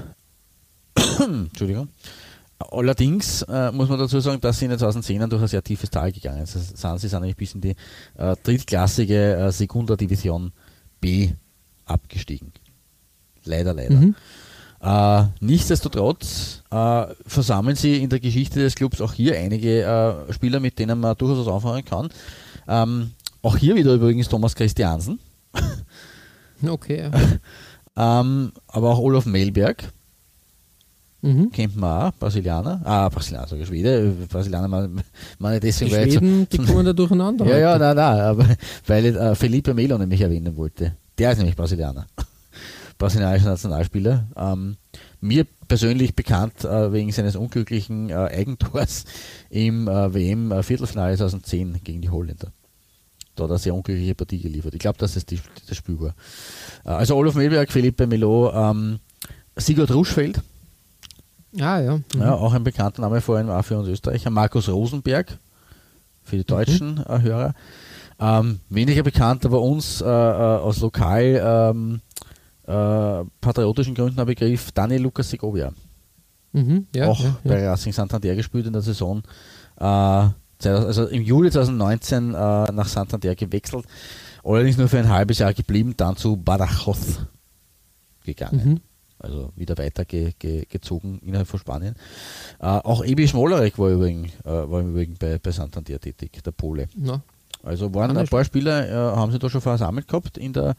[1.19, 1.89] Entschuldigung.
[2.71, 5.89] Allerdings äh, muss man dazu sagen, dass sie in den 2010ern durch ein sehr tiefes
[5.89, 6.77] Tal gegangen sind.
[6.77, 7.75] Sie sind nämlich bis in die
[8.17, 10.51] äh, drittklassige äh, Segunda Division
[10.99, 11.29] B
[11.85, 12.51] abgestiegen.
[13.45, 13.95] Leider, leider.
[13.95, 14.15] Mhm.
[14.81, 20.59] Äh, nichtsdestotrotz äh, versammeln sie in der Geschichte des Clubs auch hier einige äh, Spieler,
[20.59, 22.09] mit denen man durchaus was anfangen kann.
[22.67, 25.19] Ähm, auch hier wieder übrigens Thomas Christiansen,
[26.67, 27.09] Okay.
[27.95, 28.21] Ja.
[28.21, 29.91] ähm, aber auch Olaf Melberg,
[31.21, 31.51] Mhm.
[31.51, 36.19] kennt man auch, Brasilianer, ah, Brasilianer, sogar Schwede, Brasilianer, man Die deswegen, weil ich so-
[36.19, 37.45] Schweden, die kommen da durcheinander.
[37.45, 38.47] Ja, ja, nein, nein, aber
[38.87, 40.95] weil ich äh, Felipe Melo nämlich erwähnen wollte.
[41.17, 42.07] Der ist nämlich Brasilianer.
[42.97, 44.27] Brasilianischer Nationalspieler.
[44.35, 44.77] Ähm,
[45.21, 49.05] mir persönlich bekannt äh, wegen seines unglücklichen äh, Eigentors
[49.49, 52.51] im äh, WM-Viertelfinale 2010 gegen die Holländer.
[53.35, 54.73] Da hat er sehr unglückliche Partie geliefert.
[54.73, 56.13] Ich glaube, dass es die, das Spiel war.
[56.85, 58.99] Äh, also Olaf Melberg, Felipe Melo, ähm,
[59.55, 60.41] Sigurd Ruschfeld,
[61.57, 61.97] Ah, ja.
[61.97, 62.21] Mhm.
[62.21, 64.29] ja, auch ein bekannter Name vor allem auch für uns Österreicher.
[64.29, 65.37] Markus Rosenberg,
[66.23, 67.53] für die deutschen äh, Hörer.
[68.19, 71.41] Ähm, weniger bekannt, aber uns äh, äh, aus lokal
[71.73, 72.01] ähm,
[72.67, 75.71] äh, patriotischen Gründen ein Begriff, Daniel Lucas Segovia.
[76.51, 76.87] Mhm.
[76.93, 77.71] Ja, auch ja, bei ja.
[77.71, 79.23] Racing Santander gespielt in der Saison.
[79.77, 80.27] Äh,
[80.59, 83.85] 2000 also im Juli 2019 äh, nach Santander gewechselt.
[84.43, 87.19] Allerdings nur für ein halbes Jahr geblieben, dann zu Badajoz
[88.23, 88.81] gegangen Mhm.
[89.19, 91.95] Also wieder weiter ge, ge, gezogen innerhalb von Spanien.
[92.59, 96.51] Äh, auch Ebi Schmolarek war übrigens, äh, war im Übrigen bei, bei Santander tätig, der
[96.51, 96.87] Pole.
[96.95, 97.21] Na,
[97.63, 100.75] Also waren ein paar Spieler, äh, haben sie da schon versammelt gehabt in der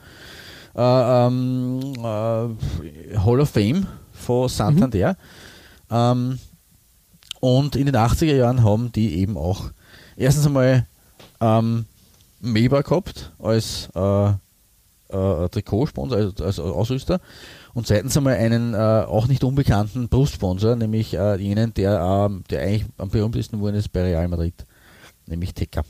[0.75, 5.17] äh, ähm, äh, Hall of Fame von Santander.
[5.91, 6.39] Ähm,
[7.41, 9.71] und in den 80er Jahren haben die eben auch
[10.17, 10.87] erstens einmal
[11.41, 11.87] ähm,
[12.41, 17.21] Meba gehabt als äh, äh, Trikotsponsor, also als Ausrüster.
[17.73, 22.63] Und zweitens einmal einen äh, auch nicht unbekannten Brustsponsor, nämlich äh, jenen, der, ähm, der
[22.63, 24.67] eigentlich am berühmtesten geworden ist bei Real Madrid,
[25.27, 25.83] nämlich Teca.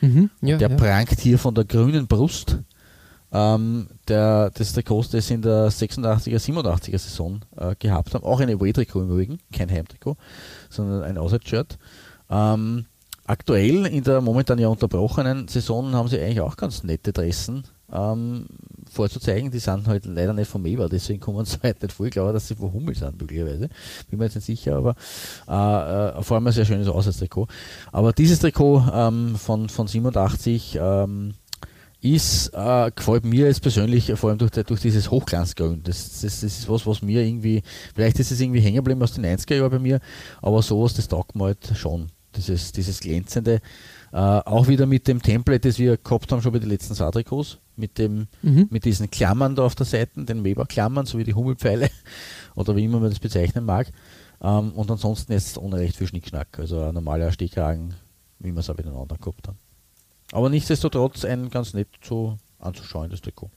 [0.00, 0.30] mhm.
[0.40, 0.76] ja, der ja.
[0.76, 2.58] prangt hier von der grünen Brust
[3.32, 8.24] ähm, der, des Trikots, das sie in der 86er, 87er Saison äh, gehabt haben.
[8.24, 10.16] Auch ein Away-Trikot im Übrigen, kein Heimtrikot,
[10.70, 11.78] sondern ein Auswärtsshirt.
[12.30, 12.86] Ähm,
[13.26, 18.46] aktuell in der momentan ja unterbrochenen Saison haben sie eigentlich auch ganz nette Dressen ähm,
[18.90, 19.50] vorzuzeigen.
[19.50, 22.06] Die sind halt leider nicht vom Eber, deswegen kommen sie halt nicht vor.
[22.06, 23.68] Ich glaube, dass sie von Hummel sind, möglicherweise.
[24.10, 24.94] Bin mir jetzt nicht sicher, aber
[25.48, 27.48] äh, äh, vor allem ein sehr schönes Auswärtstrikot.
[27.92, 31.34] Aber dieses Trikot ähm, von, von 87 ähm,
[32.00, 35.82] ist, äh, gefällt mir jetzt persönlich vor allem durch, durch dieses Hochglanzgrün.
[35.82, 37.62] Das, das, das ist was, was mir irgendwie,
[37.94, 40.00] vielleicht ist es irgendwie hängen geblieben aus den 90er Jahren bei mir,
[40.42, 42.08] aber sowas, das taugt mir halt schon.
[42.36, 43.60] Dieses, dieses glänzende,
[44.12, 47.58] äh, auch wieder mit dem Template, das wir gehabt haben schon bei den letzten Saartrikots,
[47.76, 48.68] mit, dem, Mhm.
[48.70, 51.90] mit diesen Klammern da auf der Seite, den Weber-Klammern, so wie die Hummelpfeile
[52.54, 53.88] oder wie immer man das bezeichnen mag.
[54.42, 57.94] Ähm, und ansonsten jetzt ohne recht viel Schnickschnack, also ein normaler Stehkragen,
[58.38, 59.58] wie wir es auch bei den anderen gehabt haben.
[60.32, 63.50] Aber nichtsdestotrotz ein ganz nett so anzuschauen, das Trikot.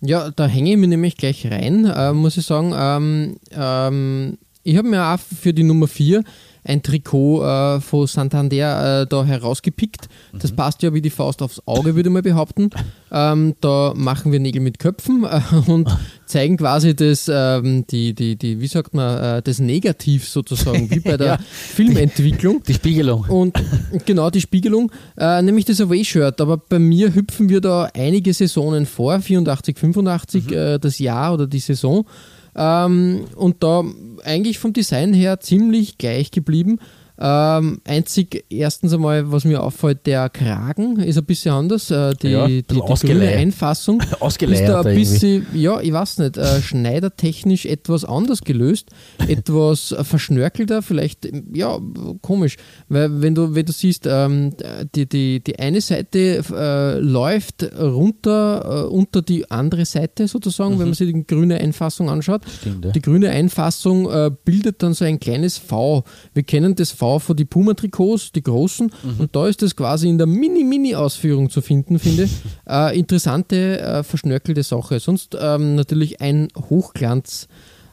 [0.00, 2.72] Ja, da hänge ich mir nämlich gleich rein, äh, muss ich sagen.
[2.74, 6.24] Ähm, ähm, ich habe mir auch für die Nummer 4
[6.64, 10.08] ein Trikot äh, von Santander äh, da herausgepickt.
[10.38, 12.70] Das passt ja wie die Faust aufs Auge, würde mal behaupten.
[13.10, 15.88] Ähm, da machen wir Nägel mit Köpfen äh, und
[16.26, 21.00] zeigen quasi das, ähm, die, die, die, wie sagt man, äh, das Negativ sozusagen, wie
[21.00, 21.38] bei der Ja.
[21.38, 22.62] Filmentwicklung.
[22.62, 23.24] Die Spiegelung.
[23.28, 23.60] Und
[24.06, 26.40] genau die Spiegelung, äh, nämlich das Away-Shirt.
[26.40, 31.46] Aber bei mir hüpfen wir da einige Saisonen vor, 84, 85, äh, das Jahr oder
[31.46, 32.06] die Saison.
[32.54, 33.84] Ähm, und da
[34.24, 36.78] eigentlich vom Design her ziemlich gleich geblieben.
[37.18, 41.90] Ähm, einzig, erstens einmal, was mir auffällt, der Kragen ist ein bisschen anders.
[41.90, 43.28] Äh, die, Ja, die, die grüne.
[43.28, 44.00] Einfassung
[44.40, 48.88] ist da ein bisschen, ja, ich weiß nicht, äh, schneidertechnisch etwas anders gelöst,
[49.28, 51.78] etwas verschnörkelter, vielleicht, ja,
[52.22, 52.56] komisch.
[52.88, 54.54] Weil wenn du, wenn du siehst, ähm,
[54.94, 60.86] die, die, die eine Seite äh, läuft runter äh, unter die andere Seite sozusagen, wenn
[60.86, 62.42] man sich die grüne Einfassung anschaut.
[62.60, 62.90] Stimmt, ja.
[62.90, 66.04] Die grüne Einfassung äh, bildet dann so ein kleines V.
[66.34, 70.18] Wir kennen das V von die Puma-Trikots, die großen, und da ist das quasi in
[70.18, 72.32] der Mini-Mini-Ausführung zu finden, finde ich.
[72.68, 74.98] Äh, interessante, äh, verschnörkelte Sache.
[75.00, 77.48] Sonst ähm, natürlich ein Hochglanz.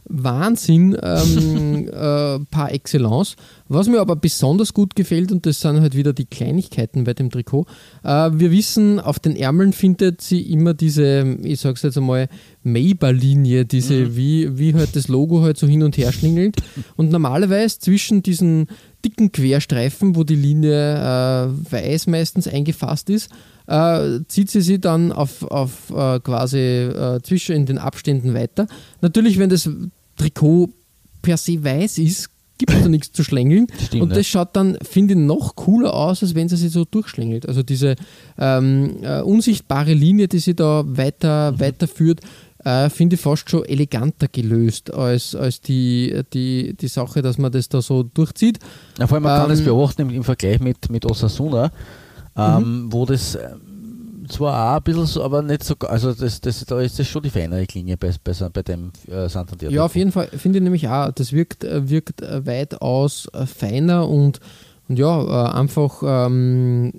[0.10, 3.36] Wahnsinn ähm, äh, par excellence.
[3.68, 7.30] Was mir aber besonders gut gefällt, und das sind halt wieder die Kleinigkeiten bei dem
[7.30, 7.66] Trikot,
[8.04, 12.28] äh, wir wissen, auf den Ärmeln findet sie immer diese, ich sag's jetzt einmal,
[12.64, 16.58] Maber-Linie, diese, wie, wie halt das Logo halt so hin und her schlingelt.
[16.98, 18.68] Und normalerweise zwischen diesen
[19.06, 23.30] dicken Querstreifen, wo die Linie äh, weiß meistens eingefasst ist,
[23.68, 28.68] äh, zieht sie sie dann auf, auf äh, quasi äh, zwischen in den Abständen weiter.
[29.02, 29.70] Natürlich, wenn das
[30.20, 30.70] Trikot
[31.22, 32.30] per se weiß ist,
[32.60, 33.68] gibt es da nichts zu schlängeln.
[33.86, 34.16] Stimmt, und ja.
[34.18, 37.48] das schaut dann, finde ich, noch cooler aus, als wenn sie sich so durchschlängelt.
[37.48, 37.96] Also diese
[38.38, 41.60] ähm, äh, unsichtbare Linie, die sie da weiter, Mhm.
[41.62, 42.20] weiterführt,
[42.66, 47.52] äh, finde ich fast schon eleganter gelöst als, als die, die, die Sache, dass man
[47.54, 48.60] das da so durchzieht.
[49.00, 51.72] Ja, vor allem, man kann Ähm, das beobachten im, im Vergleich mit, mit Osasuna,
[52.36, 53.62] ähm, wo das ähm,
[54.30, 57.24] zwar auch ein bisschen so, aber nicht so, also das, das, da ist das schon
[57.24, 59.70] die feinere Linie bei, bei, bei dem äh, Santander.
[59.70, 64.08] Ja, auf jeden Fall finde ich nämlich auch, das wirkt, äh, wirkt äh, weitaus feiner
[64.08, 64.40] und,
[64.88, 66.94] und ja, einfach, ähm,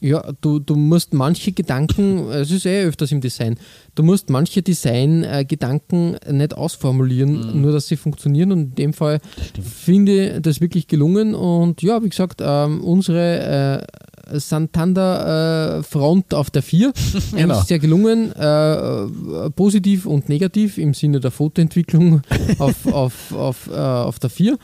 [0.00, 3.58] ja, du, du musst manche Gedanken, es ist eh öfters im Design,
[3.94, 9.20] du musst manche Design-Gedanken nicht ausformulieren, nur dass sie funktionieren und in dem Fall
[9.60, 16.62] finde ich das wirklich gelungen und ja, wie gesagt, ähm, unsere äh, Santander-Front auf der
[16.62, 16.92] 4
[17.32, 17.54] Genau.
[17.54, 22.22] eigentlich sehr gelungen, äh, positiv und negativ im Sinne der Fotoentwicklung
[22.58, 24.58] auf, auf, auf, äh, auf der 4.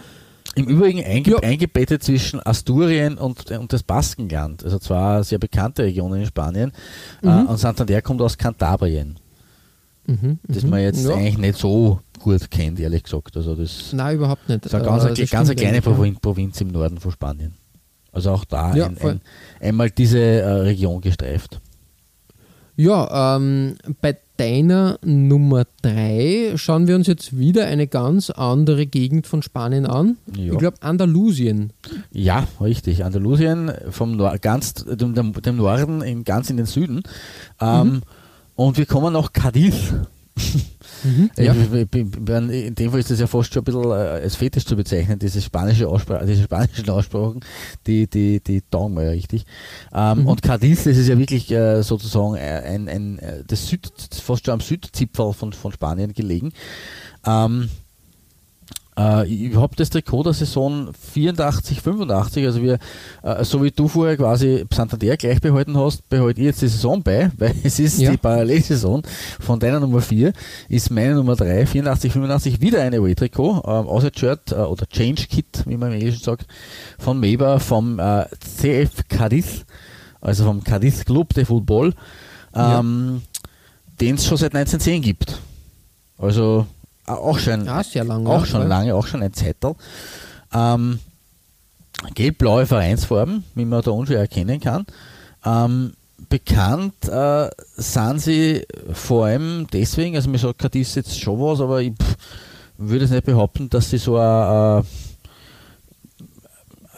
[0.56, 1.38] Im Übrigen einge Ja.
[1.38, 6.72] eingebettet zwischen Asturien und, und das Baskenland, also zwar sehr bekannte Regionen in Spanien,
[7.22, 9.16] äh, und Santander kommt aus Kantabrien,
[10.06, 10.70] Mhm, das mhm.
[10.70, 11.14] man jetzt ja.
[11.14, 13.36] eigentlich nicht so gut kennt, ehrlich gesagt.
[13.36, 14.66] Also das Nein, überhaupt nicht.
[14.66, 15.92] ist eine ganz, Äh, eine, das ganz eine kleine eigentlich, ja.
[15.92, 17.54] Provin Provinz im Norden von Spanien.
[18.10, 19.20] Also auch da Ja, ein, ein,
[19.60, 21.60] einmal diese äh, Region gestreift.
[22.76, 29.26] Ja, ähm, bei deiner Nummer 3 schauen wir uns jetzt wieder eine ganz andere Gegend
[29.26, 30.16] von Spanien an.
[30.34, 30.52] Ja.
[30.52, 31.74] Ich glaube Andalusien.
[32.10, 33.04] Ja, richtig.
[33.04, 37.02] Andalusien vom Nor ganz dem, dem, Norden in, ganz in den Süden.
[37.60, 38.02] Ähm, Mhm.
[38.56, 39.74] Und wir kommen nach Cadiz.
[41.36, 41.54] ja.
[41.54, 43.94] Ich- ich- ich- ich- In dem Fall ist das ja fast schon ein bisschen äh,
[43.94, 47.40] als Fetisch zu bezeichnen, diese spanische Aussprache, diese spanischen Aussprachen,
[47.86, 49.44] die, die, die taugen mir ja richtig.
[49.94, 53.90] Ähm, Und Cadiz, das ist ja wirklich äh, sozusagen ein, ein, äh, das Süd,
[54.22, 56.52] fast schon am Südzipfel von, von Spanien gelegen.
[57.26, 57.68] Ähm,
[59.00, 62.78] äh, ich habe das Trikot der Saison 84, 85, also wir,
[63.22, 67.02] äh, so wie du vorher quasi Santander gleich behalten hast, behalte ich jetzt die Saison
[67.02, 68.10] bei, weil es ist Ja.
[68.10, 69.02] die Parallelsaison
[69.40, 70.32] von deiner Nummer 4,
[70.68, 75.26] ist meine Nummer 3, 84, 85, wieder ein Away-Trikot, ähm, aus Shirt äh, oder Change
[75.28, 76.46] Kit, wie man im Englischen sagt,
[76.98, 78.26] von Maber, vom äh,
[78.58, 79.64] CF Cadiz,
[80.20, 81.94] also vom Cadiz Club de Football,
[82.54, 83.22] ähm,
[84.00, 85.38] den es schon seit 1910 gibt.
[86.18, 86.79] Also äh,
[87.16, 89.74] auch schon, Ja, sehr lange, auch schon lange, auch schon ein Zettel.
[90.52, 90.98] Ähm,
[92.14, 94.86] Gelb-blaue Vereinsfarben, wie man da unschwer erkennen kann.
[95.44, 95.92] Ähm,
[96.28, 101.80] bekannt äh, sind sie vor allem deswegen, also mir sagt Cadiz jetzt schon was, aber
[101.80, 102.16] ich pff,
[102.78, 104.82] würde es nicht behaupten, dass sie so ein, äh,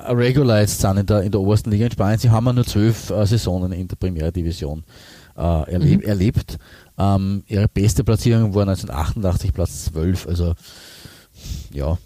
[0.04, 2.18] ein Regular jetzt sind in der, in der obersten Liga in Spanien.
[2.18, 4.84] Sie haben ja nur zwölf äh, Saisonen in der Primera Division
[5.36, 6.58] äh, erleb erlebt.
[6.98, 10.54] Ähm, ihre beste Platzierung war 1988 Platz 12, also
[11.72, 11.96] ja,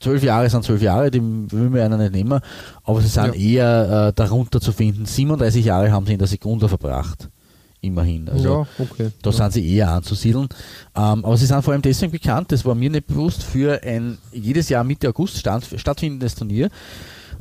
[0.00, 2.40] zwölf Jahre sind zwölf Jahre, die will mir einer nicht nehmen,
[2.82, 5.06] aber sie sind eher äh, darunter zu finden.
[5.06, 7.28] 37 Jahre haben sie in der Sekunde verbracht.
[7.82, 8.28] Immerhin.
[8.28, 9.10] Also ja, okay.
[9.22, 10.48] da sind sie eher anzusiedeln.
[10.94, 14.18] Ähm, aber sie sind vor allem deswegen bekannt, das war mir nicht bewusst, für ein
[14.32, 16.68] jedes Jahr Mitte August stand, stattfindendes Turnier.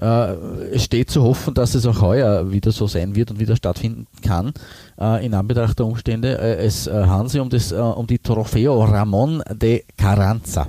[0.01, 0.33] Äh,
[0.73, 4.07] es steht zu hoffen, dass es auch heuer wieder so sein wird und wieder stattfinden
[4.21, 4.53] kann,
[4.99, 6.37] äh, in Anbetracht der Umstände.
[6.37, 10.67] Äh, es äh, handelt sich um, das, um die Trofeo Ramon de Carranza.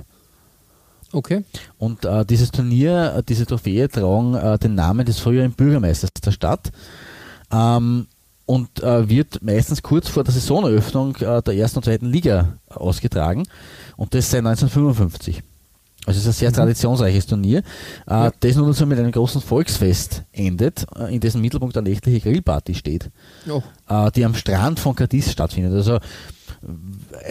[1.13, 1.43] Okay.
[1.77, 6.71] Und äh, dieses Turnier, diese Trophäe tragen äh, den Namen des früheren Bürgermeisters der Stadt
[7.51, 8.07] ähm,
[8.45, 13.45] und äh, wird meistens kurz vor der Saisoneröffnung der ersten und zweiten Liga ausgetragen
[13.97, 15.43] und das seit 1955.
[16.05, 18.31] Also es ist ein sehr traditionsreiches Turnier, äh, Ja.
[18.39, 22.73] das nun so mit einem großen Volksfest endet, äh, in dessen Mittelpunkt eine nächtliche Grillparty
[22.73, 23.11] steht,
[23.47, 25.73] Oh, äh, die am Strand von Cadiz stattfindet.
[25.73, 25.99] Also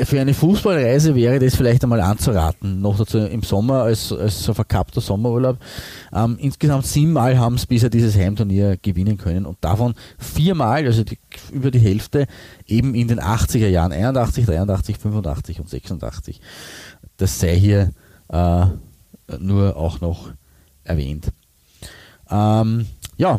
[0.05, 4.55] für eine Fußballreise wäre das vielleicht einmal anzuraten, noch dazu im Sommer als, als so
[4.55, 5.59] verkappter Sommerurlaub.
[6.13, 11.19] Ähm, insgesamt siebenmal haben es bisher dieses Heimturnier gewinnen können und davon viermal, also die,
[11.53, 12.27] über die Hälfte,
[12.67, 16.41] eben in den 80er Jahren, 81, 83, 85 und 86.
[17.17, 17.91] Das sei hier
[18.31, 18.67] äh,
[19.39, 20.31] nur auch noch
[20.85, 21.33] erwähnt.
[22.31, 23.39] Ähm, ja,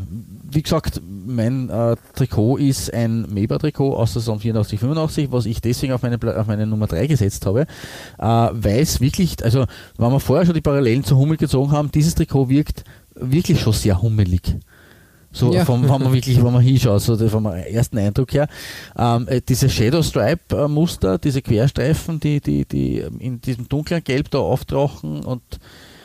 [0.51, 5.61] wie gesagt, mein äh, Trikot ist ein Meba-Trikot aus der Saison 84, 85, was ich
[5.61, 7.65] deswegen auf meine, auf meine Nummer 3 gesetzt habe, äh,
[8.19, 9.65] weil es wirklich, also
[9.97, 12.83] wenn wir vorher schon die Parallelen zu Hummel gezogen haben, dieses Trikot wirkt
[13.15, 14.57] wirklich schon sehr hummelig.
[15.32, 15.63] So, Ja.
[15.65, 18.47] vom, wenn man wirklich, wenn man hinschaut, so vom ersten Eindruck her.
[18.97, 24.03] Ähm, äh, diese Shadow Stripe äh, Muster, diese Querstreifen, die, die, die in diesem dunklen
[24.03, 25.41] Gelb da auftauchen und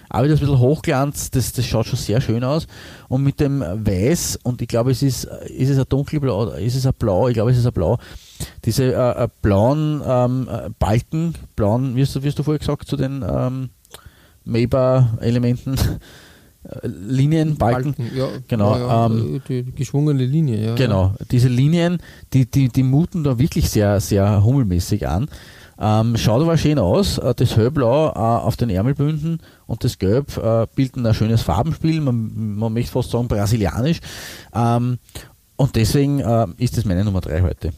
[0.09, 2.69] auch wieder ein bisschen Hochglanz, das, das schaut schon sehr schön aus.
[3.09, 6.87] Und mit dem Weiß, und ich glaube, es ist, ist es ein dunkelblau, ist es
[6.87, 7.99] ein Blau, ich glaube, es ist ein Blau,
[8.65, 12.61] diese äh, äh, blauen ähm, äh, Balken, blauen, wie hast, du, wie hast du vorher
[12.61, 13.71] gesagt, zu den ähm,
[14.45, 15.99] Maber-Elementen, äh,
[16.83, 20.75] Linien, Balken, ja, Genau, Ja, ähm, die, die geschwungene Linie, ja.
[20.75, 21.99] Genau, diese Linien,
[22.33, 25.29] die, die, die muten da wirklich sehr, sehr hummelmäßig an.
[25.79, 27.19] Ähm, schaut aber schön aus.
[27.19, 32.01] Äh, Das Hellblau äh, auf den Ärmelbünden und das Gelb äh, bilden ein schönes Farbenspiel.
[32.01, 34.01] Man, man möchte fast sagen brasilianisch.
[34.55, 34.99] Ähm,
[35.57, 37.73] und deswegen äh, ist das meine Nummer 3 heute.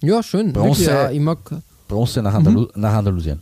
[0.00, 0.52] Ja, schön.
[0.52, 1.38] Bronze- Wirklich, ich mag,
[1.88, 3.40] Bronze nach, Andalu nach Andalusien.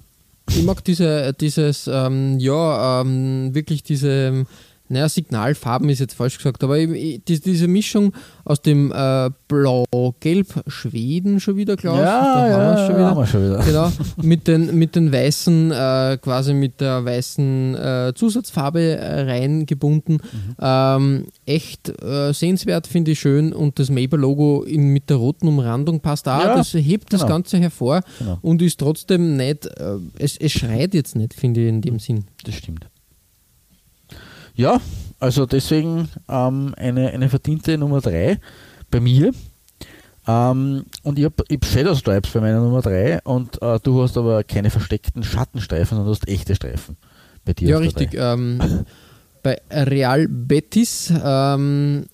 [0.56, 4.46] Ich mag diese, dieses, ähm, ja, ähm, wirklich diese,
[4.90, 8.12] naja, Signalfarben ist jetzt falsch gesagt, aber diese Mischung
[8.44, 12.04] aus dem äh, Blau-Gelb Schweden schon wieder, glaube ich.
[12.04, 13.06] Da haben wir's schon wieder.
[13.10, 13.64] haben wir schon wieder.
[13.64, 20.14] Genau, mit den, mit den weißen, äh, quasi mit der weißen äh, Zusatzfarbe äh, reingebunden.
[20.14, 20.54] Mhm.
[20.60, 23.52] Ähm, echt äh, sehenswert, finde ich schön.
[23.52, 26.42] Und das Maber-Logo in- mit der roten Umrandung passt auch.
[26.42, 27.32] Ja, das hebt das genau.
[27.34, 28.38] Ganze hervor Genau.
[28.42, 32.24] und ist trotzdem nicht, äh, es, es schreit jetzt nicht, finde ich, in dem Sinn.
[32.44, 32.86] Das stimmt.
[34.60, 34.78] Ja,
[35.18, 38.38] also deswegen ähm, eine, eine verdiente Nummer 3
[38.90, 39.32] bei mir.
[40.28, 44.18] Ähm, und ich habe hab Shadow Stripes bei meiner Nummer 3 und äh, du hast
[44.18, 46.98] aber keine versteckten Schattenstreifen, sondern du hast echte Streifen
[47.46, 47.70] bei dir.
[47.70, 48.10] Ja, richtig.
[48.12, 48.84] Ähm,
[49.42, 52.04] bei Real Betis ähm,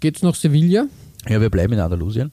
[0.00, 0.86] geht es nach Sevilla.
[1.28, 2.32] Ja, wir bleiben in Andalusien.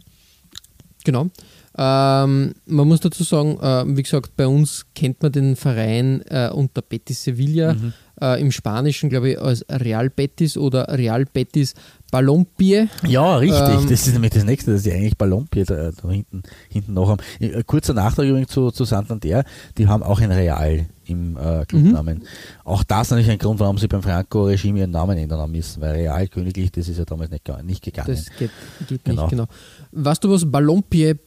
[1.04, 1.30] Genau.
[1.78, 6.50] Ähm, man muss dazu sagen, äh, wie gesagt, bei uns kennt man den Verein äh,
[6.50, 7.76] unter Betis Sevilla.
[7.76, 7.94] Mhm.
[8.24, 11.74] Äh, Im Spanischen, glaube ich, als Real Betis oder Real Betis
[12.10, 12.88] Balompié.
[13.06, 13.60] Ja, richtig.
[13.60, 17.10] Ähm, das ist nämlich das nächste, dass die eigentlich Ballonpier da, da hinten, hinten noch
[17.10, 17.22] haben.
[17.40, 19.44] Äh, Kurzer Nachtrag übrigens zu, zu Santander,
[19.78, 22.20] die haben auch ein Real im äh, Clubnamen.
[22.20, 22.24] Mhm.
[22.64, 25.96] Auch das natürlich ein Grund, warum sie beim Franco-Regime ihren Namen ändern haben müssen, weil
[25.96, 28.08] Real königlich, das ist ja damals nicht, nicht gegangen.
[28.08, 28.52] Das geht,
[28.88, 29.24] geht Genau.
[29.24, 29.46] nicht, genau.
[29.92, 31.18] Weißt du, was Balompié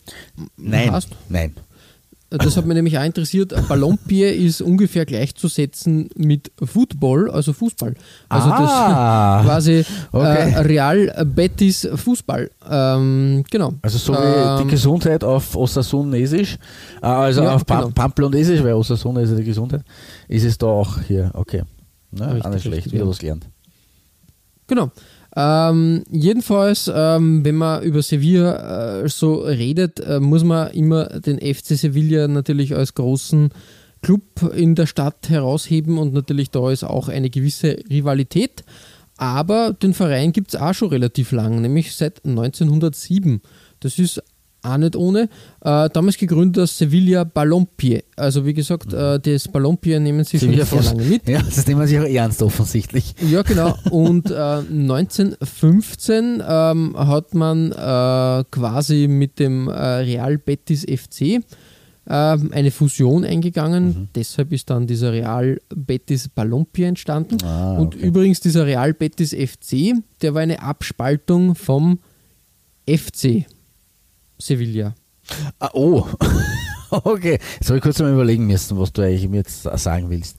[0.56, 1.08] nein, heißt?
[1.28, 1.52] nein.
[2.28, 3.54] Das hat mich nämlich auch interessiert.
[3.68, 7.94] Balompier ist ungefähr gleichzusetzen mit Football, also Fußball.
[8.28, 10.50] Also Ah, das quasi okay.
[10.52, 12.50] äh, Real Betis Fußball.
[12.68, 13.74] Ähm, genau.
[13.80, 16.58] Also so wie Ähm, die Gesundheit auf Osasunesisch,
[17.00, 17.92] äh, also Ja, auf Pam genau.
[17.92, 19.82] Pamplonesisch, weil Osasun ist ja die Gesundheit,
[20.26, 21.62] ist es da auch hier, okay.
[22.10, 23.08] Na, auch nicht schlecht, wieder ja.
[23.08, 23.46] was gelernt.
[24.66, 24.90] Genau.
[25.38, 31.38] Ähm, jedenfalls, ähm, wenn man über Sevilla äh, so redet, äh, muss man immer den
[31.38, 33.50] FC Sevilla natürlich als großen
[34.00, 34.22] Club
[34.54, 38.64] in der Stadt herausheben und natürlich da ist auch eine gewisse Rivalität.
[39.18, 43.40] Aber den Verein gibt es auch schon relativ lang, nämlich seit 1907.
[43.80, 44.22] Das ist
[44.66, 45.28] auch nicht ohne.
[45.62, 48.04] Äh, damals gegründet als Sevilla Balompié.
[48.16, 51.28] Also wie gesagt, äh, das Balompié nehmen sie schon sehr lange mit.
[51.28, 53.14] Ja, das nehmen sie auch ernst offensichtlich.
[53.30, 53.74] Ja, genau.
[53.90, 61.40] Und äh, 1915 ähm, hat man äh, quasi mit dem äh, Real Betis FC
[62.08, 63.86] ähm, eine Fusion eingegangen.
[63.86, 64.08] Mhm.
[64.14, 67.38] Deshalb ist dann dieser Real Betis Balompié entstanden.
[67.44, 68.06] Ah, Und okay.
[68.06, 71.98] übrigens dieser Real Betis FC, der war eine Abspaltung vom
[72.88, 73.46] FC
[74.38, 74.94] Sevilla.
[75.58, 76.06] Ah, oh,
[76.90, 77.38] okay.
[77.58, 80.36] Jetzt habe ich kurz mal überlegen müssen, was du eigentlich mir jetzt sagen willst.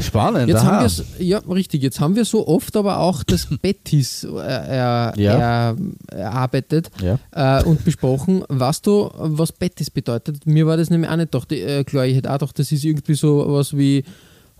[0.00, 0.48] Spannend.
[0.48, 0.82] Jetzt aha.
[0.82, 5.10] haben ja richtig, jetzt haben wir so oft aber auch das Betis äh, Ja.
[5.10, 5.76] er,
[6.12, 7.18] erarbeitet Ja.
[7.32, 8.44] äh, und besprochen.
[8.48, 10.46] Weißt du, was Betis bedeutet?
[10.46, 12.84] Mir war das nämlich auch nicht doch, äh, klar, ich hätte auch gedacht, das ist
[12.84, 14.04] irgendwie so was wie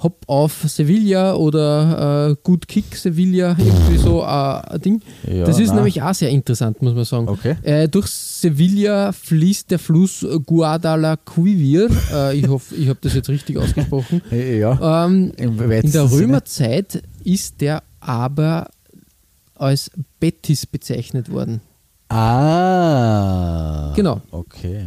[0.01, 5.03] Hop auf Sevilla oder äh, Good Kick Sevilla, irgendwie so äh, ein Ding.
[5.27, 5.77] Ja, das ist na.
[5.77, 7.29] nämlich auch sehr interessant, muss man sagen.
[7.29, 7.57] Okay.
[7.63, 11.89] Äh, durch Sevilla fließt der Fluss Guadalquivir.
[12.13, 14.23] äh, ich hoffe, ich habe das jetzt richtig ausgesprochen.
[14.31, 15.05] Ja.
[15.07, 16.11] Ähm, in der.
[16.11, 18.69] Römerzeit ist der aber
[19.55, 19.91] als
[20.21, 21.61] Betis bezeichnet worden.
[22.09, 23.93] Ah.
[23.97, 24.21] Genau.
[24.31, 24.87] Okay.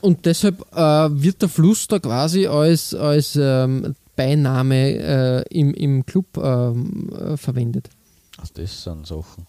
[0.00, 6.04] Und deshalb äh, wird der Fluss da quasi als, als ähm, Beiname äh, im, im
[6.06, 7.90] Club ähm, äh, verwendet.
[8.38, 9.46] Also das sind Sachen.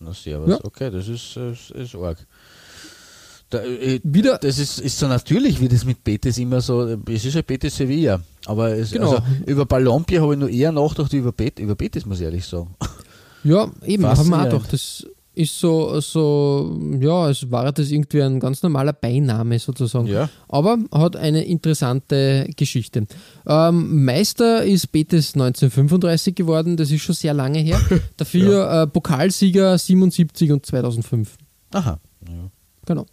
[0.00, 0.48] Na servus.
[0.50, 0.58] Ja.
[0.64, 2.18] Okay, das ist, ist, ist arg.
[3.50, 7.24] Da, äh, Wieder- das ist, ist so natürlich, wie das mit Betis immer so, es
[7.24, 9.10] ist ja Betis Sevilla, aber es, Genau.
[9.16, 12.46] also, über Ballonbier habe ich nur eher nachgedacht über, Bet, über Betis, muss ich ehrlich
[12.46, 12.74] sagen.
[13.44, 14.72] Ja, eben, haben wir auch gedacht.
[14.72, 20.06] Das ist so, so, ja, es war das irgendwie ein ganz normaler Beiname sozusagen.
[20.06, 20.28] Ja.
[20.48, 23.06] Aber hat eine interessante Geschichte.
[23.46, 27.80] Ähm, Meister ist Betis 1935 geworden, das ist schon sehr lange her.
[28.16, 31.36] Dafür äh, Pokalsieger 77 und 2005.
[31.72, 31.98] Aha.
[32.28, 32.50] Ja.
[32.86, 33.06] Genau.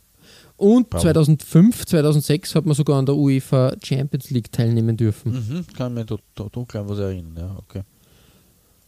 [0.58, 1.02] Und Bravo.
[1.02, 5.32] 2005, 2006 hat man sogar an der UEFA Champions League teilnehmen dürfen.
[5.32, 6.04] Mhm, kann da
[6.52, 7.82] dunkel an was erinnern, ja, okay.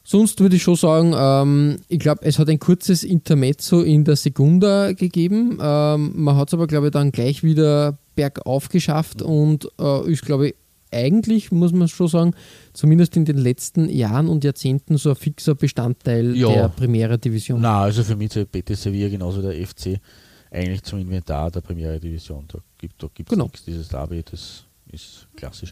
[0.05, 4.17] Sonst würde ich schon sagen, ähm, ich glaube, es hat ein kurzes Intermezzo in der
[4.17, 5.57] Segunda gegeben.
[5.61, 10.25] Ähm, man hat es aber, glaube ich, dann gleich wieder bergauf geschafft und äh, ist,
[10.25, 10.55] glaube ich,
[10.91, 12.33] eigentlich, muss man schon sagen,
[12.73, 16.53] zumindest in den letzten Jahren und Jahrzehnten so ein fixer Bestandteil Ja.
[16.53, 17.61] der Primera Division.
[17.61, 19.99] Na, also für mich zählt Betis Sevilla genauso der FC
[20.51, 22.43] eigentlich zum Inventar der Primera Division.
[22.47, 23.45] Da gibt es da gibt's Genau.
[23.45, 25.71] nichts, dieses Derby, das ist klassisch.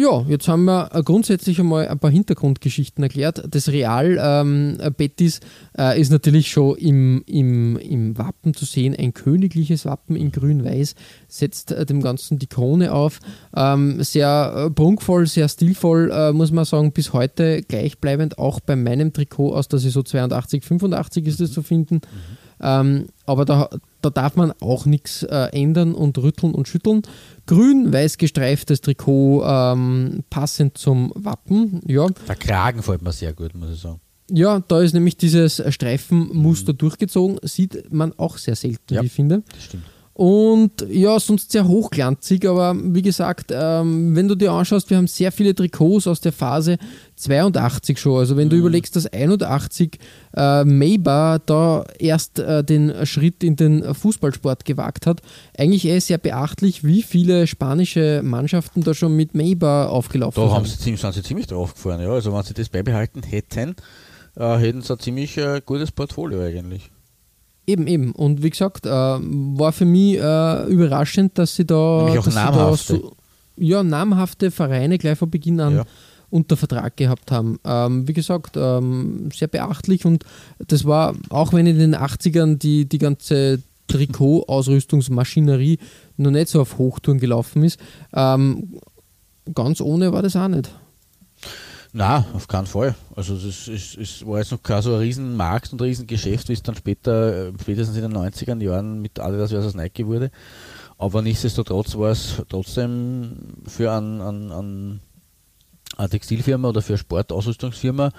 [0.00, 3.42] Ja, jetzt haben wir äh, grundsätzlich einmal ein paar Hintergrundgeschichten erklärt.
[3.50, 5.40] Das Real ähm, Betis
[5.76, 10.94] äh, ist natürlich schon im, im, im Wappen zu sehen, ein königliches Wappen in grün-weiß,
[11.28, 13.20] setzt äh, dem Ganzen die Krone auf.
[13.54, 18.38] Ähm, sehr äh, prunkvoll, sehr stilvoll, äh, muss man sagen, bis heute gleichbleibend.
[18.38, 22.00] Auch bei meinem Trikot aus der Saison 82, 85 ist es zu finden.
[22.62, 23.70] Ähm, aber da,
[24.02, 27.02] da darf man auch nichts äh, ändern und rütteln und schütteln.
[27.46, 31.80] Grün-weiß gestreiftes Trikot, ähm, passend zum Wappen.
[31.86, 34.00] Ja, Der Kragen fällt mir sehr gut, muss ich sagen.
[34.30, 37.38] ja, da ist nämlich dieses Streifenmuster durchgezogen.
[37.42, 39.02] Sieht man auch sehr selten, Ja.
[39.02, 39.42] wie ich finde.
[39.52, 39.84] Das stimmt.
[40.20, 45.06] Und ja, sonst sehr hochglanzig, aber wie gesagt, ähm, wenn du dir anschaust, wir haben
[45.06, 46.76] sehr viele Trikots aus der Phase
[47.16, 48.18] 82 schon.
[48.18, 49.98] Also wenn du überlegst, dass 81
[50.36, 55.22] äh, Maybar da erst äh, den Schritt in den Fußballsport gewagt hat,
[55.56, 60.66] eigentlich eh sehr beachtlich, wie viele spanische Mannschaften da schon mit Maybar aufgelaufen Da haben
[60.66, 60.76] sind.
[60.80, 62.02] sie, ziemlich- sind sie ziemlich drauf gefahren.
[62.02, 62.10] Ja.
[62.10, 63.74] Also wenn sie das beibehalten hätten,
[64.36, 66.90] äh, hätten sie ein ziemlich äh, gutes Portfolio eigentlich.
[67.66, 68.12] Eben, eben.
[68.12, 72.34] Und wie gesagt, äh, war für mich äh, überraschend, dass sie da, Nämlich auch dass
[72.34, 72.96] sie da namhafte.
[72.96, 73.12] so,
[73.56, 75.84] ja, namhafte Vereine gleich von Beginn an Ja.
[76.30, 77.58] unter Vertrag gehabt haben.
[77.64, 80.24] Ähm, wie gesagt, ähm, sehr beachtlich und
[80.66, 85.78] das war, auch wenn in den 80ern die, die ganze Trikot-Ausrüstungsmaschinerie
[86.16, 87.78] noch nicht so auf Hochtouren gelaufen ist,
[88.14, 88.78] ähm,
[89.54, 90.70] ganz ohne war das auch nicht.
[91.92, 92.94] Na, auf keinen Fall.
[93.16, 96.52] Also es, ist, es war jetzt noch kein so ein Riesenmarkt und ein Riesengeschäft, wie
[96.52, 100.30] es dann später, spätestens in den 90er Jahren mit Adidas versus Nike wurde.
[100.98, 105.00] Aber nichtsdestotrotz war es trotzdem für einen, einen, einen,
[105.96, 108.12] eine Textilfirma oder für eine Sportausrüstungsfirma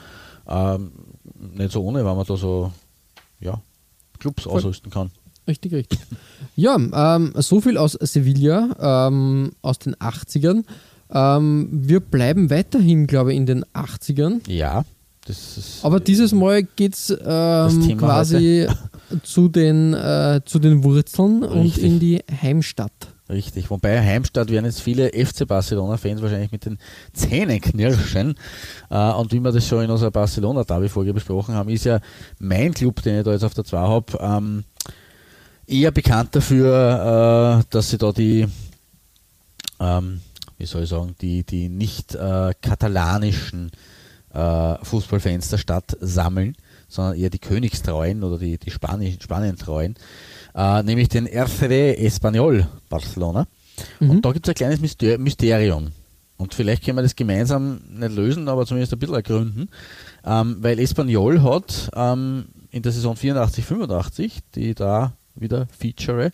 [0.48, 0.92] ähm,
[1.40, 2.72] nicht so ohne, weil man da so
[3.40, 3.62] ja,
[4.20, 4.54] Clubs Voll.
[4.54, 5.12] ausrüsten kann.
[5.48, 6.00] Richtig, richtig.
[6.56, 10.64] Ja, ähm, so viel aus Sevilla, ähm, aus den 80ern.
[11.12, 14.42] Ähm, wir bleiben weiterhin, glaube ich, in den 80ern.
[14.50, 14.84] Ja,
[15.26, 15.86] das ist.
[15.86, 18.68] Aber dieses Mal geht es ähm, quasi
[19.24, 21.84] zu den, äh, zu den Wurzeln und Richtig.
[21.84, 22.92] in die Heimstadt.
[23.32, 26.78] Richtig, wobei Heimstadt werden jetzt viele FC Barcelona-Fans wahrscheinlich mit den
[27.14, 28.36] Zähnen knirschen.
[28.90, 32.00] Äh, und wie wir das schon in unserer Barcelona-Derby-Folge besprochen haben, ist ja
[32.40, 34.64] mein Club, den ich da jetzt auf der 2 habe, ähm,
[35.66, 38.48] eher bekannt dafür, äh, dass sie da die,
[39.80, 40.20] ähm,
[40.62, 43.72] wie soll ich sagen, die, die nicht äh, katalanischen
[44.32, 46.56] äh, Fußballfans der Stadt sammeln,
[46.88, 49.96] sondern eher die Königstreuen oder die, die Spani Spanientreuen,
[50.54, 53.48] äh, nämlich den RCD Espanyol Barcelona.
[54.00, 55.94] Und da gibt es ein kleines Myster Mysterium.
[56.38, 59.70] Und vielleicht können wir das gemeinsam nicht lösen, aber zumindest ein bisschen ergründen.
[60.24, 66.32] Ähm, weil Espanyol hat ähm, in der Saison 84, 85, die da wieder feature,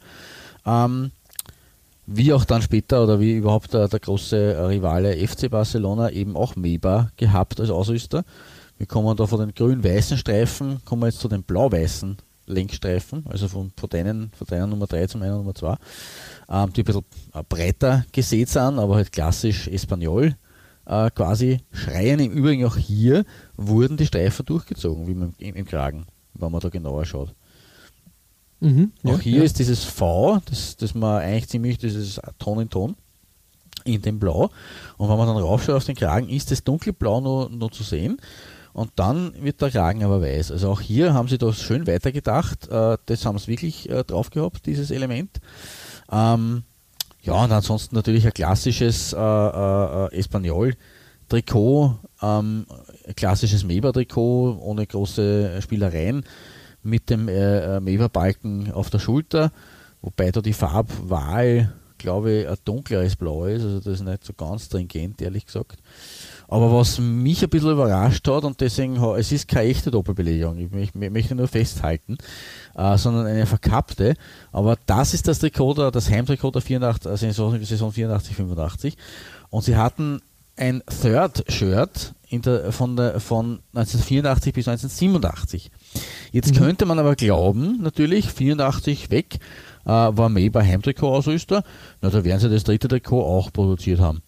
[0.65, 1.11] ähm,
[2.07, 6.55] wie auch dann später oder wie überhaupt der, der große Rivale FC Barcelona eben auch
[6.55, 8.23] Meba gehabt als Ausrüster.
[8.77, 13.49] Wir kommen da von den grün-weißen Streifen, kommen wir jetzt zu den blau-weißen Lenkstreifen, also
[13.49, 15.75] von, von, deinen, von deiner Nummer 3 zu meiner Nummer 2,
[16.49, 20.35] ähm, die ein bisschen äh, breiter gesät sind, aber halt klassisch Espanol
[20.85, 22.19] äh, quasi schreien.
[22.21, 23.25] Im Übrigen auch hier
[23.57, 26.05] wurden die Streifen durchgezogen, wie man im, im Kragen,
[26.35, 27.33] wenn man da genauer schaut.
[28.59, 29.43] Mhm, auch ja, hier ja.
[29.43, 32.95] ist dieses V, das, das man eigentlich ziemlich, dieses Ton in Ton
[33.83, 34.49] in dem Blau.
[34.97, 38.17] Und wenn man dann raufschaut auf den Kragen, ist das dunkelblau noch, noch zu sehen.
[38.73, 40.51] Und dann wird der Kragen aber weiß.
[40.51, 42.67] Also auch hier haben sie das schön weitergedacht.
[42.69, 45.39] Äh, das haben sie wirklich äh, drauf gehabt, dieses Element.
[46.11, 46.63] Ähm,
[47.23, 52.65] ja, und ansonsten natürlich ein klassisches äh, äh, Espanol-Trikot, ähm,
[53.15, 56.23] klassisches Meber-Trikot ohne große Spielereien
[56.87, 59.51] mit dem äh, Meber-Balken auf der Schulter,
[60.01, 64.33] wobei da die Farbwahl, glaube ich, ein dunkleres Blau ist, also das ist nicht so
[64.33, 65.79] ganz stringent, ehrlich gesagt.
[66.47, 70.95] Aber was mich ein bisschen überrascht hat, und deswegen, es ist keine echte Doppelbelegung, ich,
[70.95, 72.17] möchte nur festhalten,
[72.75, 74.15] äh, sondern eine verkappte.
[74.53, 78.97] Aber das ist das Trikot, das Heimtrikot der 84, also Saison, Saison 84, 85.
[79.49, 80.21] Und sie hatten
[80.55, 82.13] ein Third-Shirt
[82.71, 85.71] von, der, von 1984 bis 1987.
[86.31, 86.57] Jetzt mhm.
[86.57, 89.39] könnte man aber glauben, natürlich, 84 weg,
[89.85, 91.63] äh, war May bei Heimtrikot-Ausrüster,
[92.01, 94.21] na, da werden sie das dritte Trikot auch produziert haben.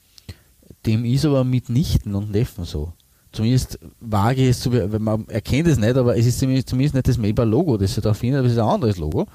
[0.86, 2.94] Dem ist aber mit Nichten und Neffen so.
[3.32, 7.18] Zumindest wage es zu, man erkennt es nicht, aber es ist zumindest, zumindest nicht das
[7.18, 9.28] Maybach-Logo, das sie da finden, aber es ist ein anderes Logo.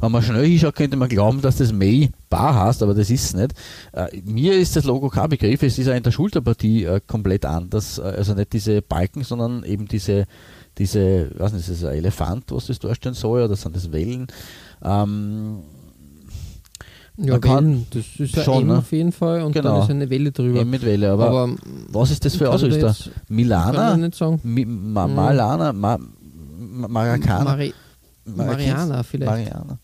[0.00, 3.24] Wenn man schnell hinschaut, könnte man glauben, dass das May Bar heißt, aber das ist
[3.24, 3.52] es nicht.
[3.92, 7.44] Äh, mir ist das Logo kein Begriff, es ist auch in der Schulterpartie äh, komplett
[7.44, 7.98] anders.
[7.98, 10.26] Äh, also nicht diese Balken, sondern eben diese,
[10.78, 14.26] diese, weiß nicht, ist das ein Elefant, was das darstellen soll, oder sind das Wellen?
[14.84, 15.58] Ähm,
[17.16, 18.78] ja, man kann- das ist ja schon, M ne?
[18.78, 19.74] auf jeden Fall und Genau.
[19.74, 20.60] dann ist eine Welle drüber.
[20.60, 21.54] eben mit Welle, aber, Aber
[21.90, 22.94] was ist das für Ausrüster?
[23.28, 23.94] Milana?
[23.94, 24.38] ich nicht sagen.
[24.44, 25.14] Mi, Ma, Mhm.
[25.16, 25.72] Malana?
[25.72, 25.98] Ma,
[26.60, 27.42] Ma- Maracana?
[27.44, 27.74] Mari
[28.36, 29.30] Mariana vielleicht.
[29.30, 29.78] Mariana.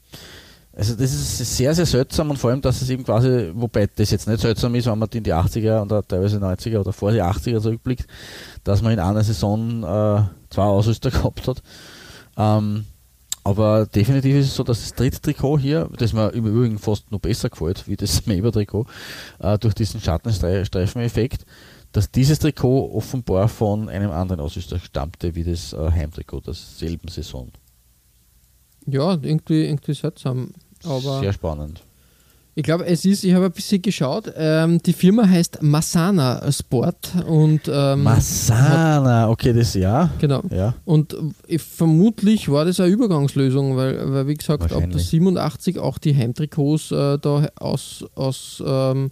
[0.76, 4.11] Also das ist sehr, sehr seltsam und vor allem, dass es eben quasi, wobei das
[4.11, 7.22] jetzt nicht seltsam ist, wenn man in die 80er und teilweise 90er oder vor die
[7.22, 8.07] 80er zurückblickt,
[8.64, 11.62] dass man in einer Saison äh, zwei Ausrüster gehabt hat.
[12.36, 12.86] Ähm,
[13.45, 17.12] aber definitiv ist es so, dass das dritte Trikot hier, das mir im Übrigen fast
[17.12, 18.86] noch besser gefällt, wie das Maber-Trikot,
[19.38, 21.45] äh, durch diesen Schattenstreifeneffekt,
[21.92, 27.53] dass dieses Trikot offenbar von einem anderen Ausrüster stammte, wie das äh, Heimtrikot derselben Saison.
[28.87, 30.51] Ja, irgendwie, irgendwie seltsam.
[30.85, 31.82] Aber Sehr spannend.
[32.55, 37.12] ich glaube, es ist, ich habe ein bisschen geschaut, ähm, die Firma heißt Masana Sport
[37.26, 40.11] und ähm, Masana, okay, das ja.
[40.18, 40.43] genau.
[40.51, 41.16] Ja, Und
[41.49, 45.07] äh, vermutlich war das eine Übergangslösung, weil, weil wie gesagt, ab der Wahrscheinlich.
[45.09, 49.11] 87 auch die Heimtrikots äh, da aus, aus ähm,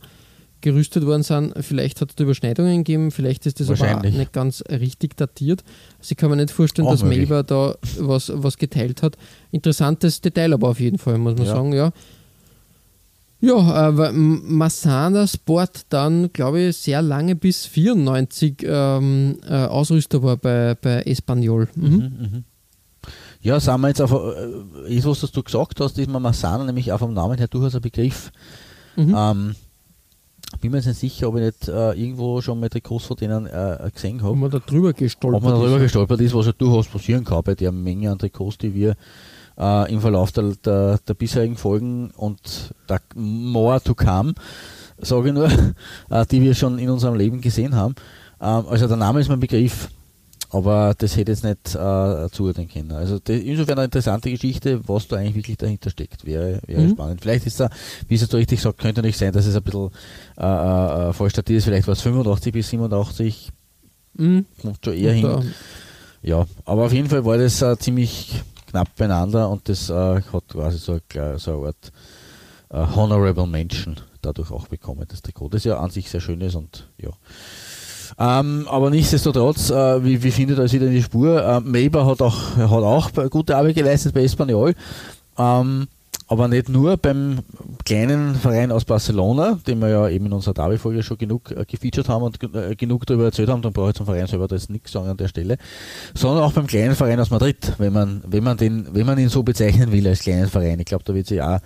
[0.62, 1.52] gerüstet worden sind.
[1.60, 5.62] Vielleicht hat es da Überschneidungen gegeben, vielleicht ist das aber auch nicht ganz richtig datiert.
[5.98, 7.28] Also ich kann mir nicht vorstellen, Auch dass möglich.
[7.28, 9.16] Melba da was, was geteilt hat.
[9.50, 11.54] Interessantes Detail aber auf jeden Fall, muss man Ja.
[11.54, 11.92] sagen, ja.
[13.44, 20.22] Ja, aber M- Masana Sport dann, glaube ich, sehr lange bis 94 ähm, äh, Ausrüster
[20.22, 21.68] war bei, bei Espanyol.
[21.74, 22.44] Mhm.
[23.40, 26.62] ja sind wir jetzt auf, äh, ist was, was du gesagt hast, ist mir Masana
[26.64, 28.30] nämlich auch vom Namen her durchaus ein Begriff.
[28.94, 29.14] Mhm.
[29.18, 29.54] Ähm,
[30.60, 33.46] bin mir jetzt nicht sicher, ob ich nicht äh, irgendwo schon mal Trikots von denen
[33.46, 34.36] äh, gesehen Ob habe.
[34.36, 35.82] man da drüber gestolpert Ob man darüber ist.
[35.84, 38.94] gestolpert ist, was ja durchaus passieren kann bei der Menge an Trikots, die wir
[39.58, 44.34] äh, im Verlauf der, der, der bisherigen Folgen und der more to come,
[44.98, 45.48] sage ich nur,
[46.10, 47.94] äh, die wir schon in unserem Leben gesehen haben.
[48.40, 49.88] Ähm, also der Name ist mein Begriff,
[50.52, 52.92] aber das hätte jetzt nicht äh, zuordnen können.
[52.92, 56.24] Also das, insofern eine interessante Geschichte, was da eigentlich wirklich dahinter steckt.
[56.26, 56.90] Wäre, wäre Mhm.
[56.90, 57.20] spannend.
[57.22, 57.70] Vielleicht ist da,
[58.08, 59.90] wie es du richtig sagt, könnte nicht sein, dass es ein bisschen
[60.38, 61.64] äh, äh, falsch datiert ist.
[61.64, 63.50] Vielleicht war es 85 bis 87,
[64.14, 64.44] Mhm.
[64.60, 65.22] kommt schon eher hin.
[65.24, 65.42] Da,
[66.22, 70.48] Ja, aber auf jeden Fall war das äh, ziemlich knapp beieinander und das äh, hat
[70.48, 71.92] quasi so, eine kle- so eine Art
[72.70, 75.48] äh, Honorable Mention dadurch auch bekommen, das Trikot.
[75.48, 77.10] Das ja an sich sehr schön ist und ja.
[78.18, 81.42] Ähm, aber nichtsdestotrotz, äh, wie, wie findet er wieder in die Spur?
[81.42, 84.74] Äh, Maber hat auch, hat auch gute Arbeit geleistet bei Espanyol.
[85.38, 85.88] Ähm,
[86.32, 87.40] aber nicht nur beim
[87.84, 92.08] kleinen Verein aus Barcelona, den wir ja eben in unserer Derby-Folge schon genug äh, gefeatured
[92.08, 94.70] haben und äh, genug darüber erzählt haben, dann brauche ich zum Verein selber da jetzt
[94.70, 95.58] nichts sagen an der Stelle,
[96.14, 99.28] sondern auch beim kleinen Verein aus Madrid, wenn man, wenn man, den, wenn man ihn
[99.28, 100.80] so bezeichnen will als kleinen Verein.
[100.80, 101.58] Ich glaube, da wird sich auch,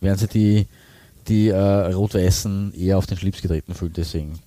[0.00, 0.66] werden sich die,
[1.28, 4.38] die äh, Rot-Weißen eher auf den Schlips getreten fühlen, deswegen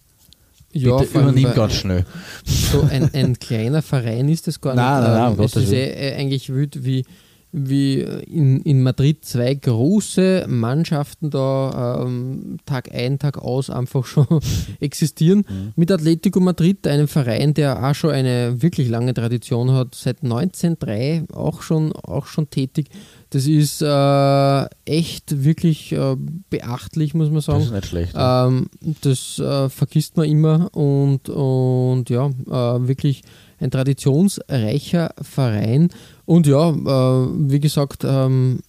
[0.74, 2.06] ja, bitte übernimm ganz schnell.
[2.46, 5.10] so ein, ein kleiner Verein ist das gar Nein, nicht.
[5.10, 7.06] nein, nein, um Ähm, es ist eh, äh, eigentlich wild, wie,
[7.52, 14.26] wie in, in Madrid zwei große Mannschaften da ähm, Tag ein, Tag aus einfach schon
[14.80, 15.46] existieren.
[15.76, 21.26] Mit Atletico Madrid, einem Verein, der auch schon eine wirklich lange Tradition hat, seit 1903
[21.32, 22.88] auch schon, auch schon tätig.
[23.34, 26.16] Das ist äh, echt wirklich äh,
[26.52, 27.60] beachtlich, muss man sagen.
[27.62, 28.14] Das ist nicht schlecht.
[28.16, 28.68] Ähm,
[29.02, 33.24] das äh, vergisst man immer und, und ja, äh, wirklich
[33.60, 35.90] ein traditionsreicher Verein.
[36.26, 38.60] Und ja, äh, wie gesagt, ähm,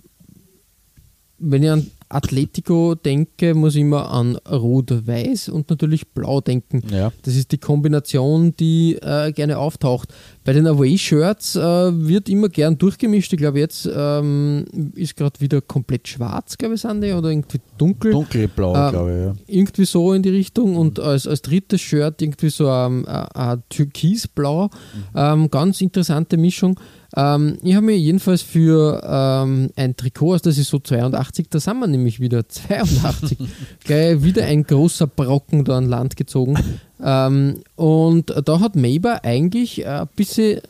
[1.39, 6.83] wenn ich an Atletico denke, muss ich immer an Rot-Weiß und natürlich Blau denken.
[6.91, 7.13] Ja.
[7.23, 10.15] Das ist die Kombination, die äh, gerne auftaucht.
[10.45, 13.33] Bei den Away-Shirts äh, wird immer gern durchgemischt.
[13.33, 17.61] Ich glaube, jetzt ähm, ist gerade wieder komplett schwarz, glaube ich, sind die, oder irgendwie
[17.79, 18.13] dunkel.
[18.13, 19.25] Dunkelblau, äh, glaube ich.
[19.25, 19.55] Ja.
[19.59, 23.63] Irgendwie so in die Richtung und als, als drittes Shirt irgendwie so ein, ein, ein
[23.71, 24.69] Türkisblau.
[25.15, 26.79] Ähm, ganz interessante Mischung.
[27.17, 31.79] Ähm, ich habe mir jedenfalls für ähm, ein Trikot aus der Saison 82, da sind
[31.79, 33.39] wir nämlich wieder 82,
[33.85, 36.59] gleich wieder ein großer Brocken da an Land gezogen.
[37.05, 40.61] Ähm, und da hat Maber eigentlich ein bisschen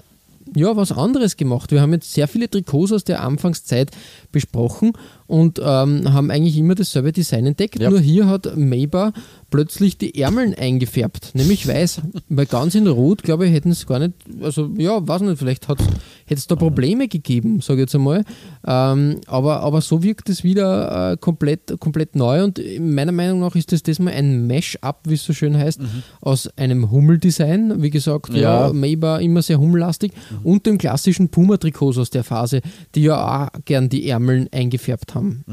[0.54, 1.70] ja, was anderes gemacht.
[1.70, 3.90] Wir haben jetzt sehr viele Trikots aus der Anfangszeit
[4.30, 4.92] besprochen
[5.26, 7.80] und ähm, haben eigentlich immer dasselbe Design entdeckt.
[7.80, 7.90] Ja.
[7.90, 9.12] Nur hier hat Maber
[9.50, 12.02] plötzlich die Ärmeln eingefärbt, nämlich weiß.
[12.28, 15.68] Weil ganz in Rot, glaube ich, hätten es gar nicht, also ja, weiß nicht, vielleicht
[15.68, 15.84] hätte
[16.28, 18.24] es da Probleme gegeben, sage ich jetzt einmal.
[18.66, 23.54] Ähm, aber, aber so wirkt es wieder äh, komplett, komplett neu und meiner Meinung nach
[23.54, 25.80] ist das diesmal ein Mash-up, wie es so schön heißt,
[26.20, 27.82] aus einem Hummel-Design.
[27.82, 28.72] Wie gesagt, ja, Ja.
[28.72, 30.12] Maber immer sehr hummellastig
[30.42, 32.60] und dem klassischen Puma-Trikots aus der Phase,
[32.94, 35.44] die ja auch gern die Ärmeln eingefärbt haben.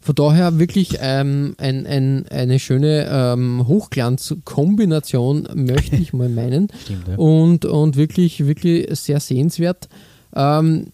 [0.00, 6.68] Von daher wirklich ähm, ein, ein, eine schöne ähm, Hochglanzkombination, möchte ich mal meinen.
[6.82, 7.16] Stimmt, ja.
[7.16, 9.88] Und, und wirklich, wirklich sehr sehenswert.
[10.34, 10.88] Ähm,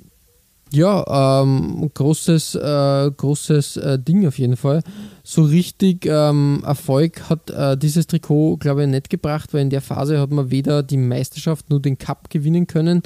[0.70, 4.82] ja, ähm, großes, äh, großes äh, Ding auf jeden Fall.
[5.22, 9.80] So richtig ähm, Erfolg hat äh, dieses Trikot, glaube ich, nicht gebracht, weil in der
[9.80, 13.02] Phase hat man weder die Meisterschaft noch den Cup gewinnen können.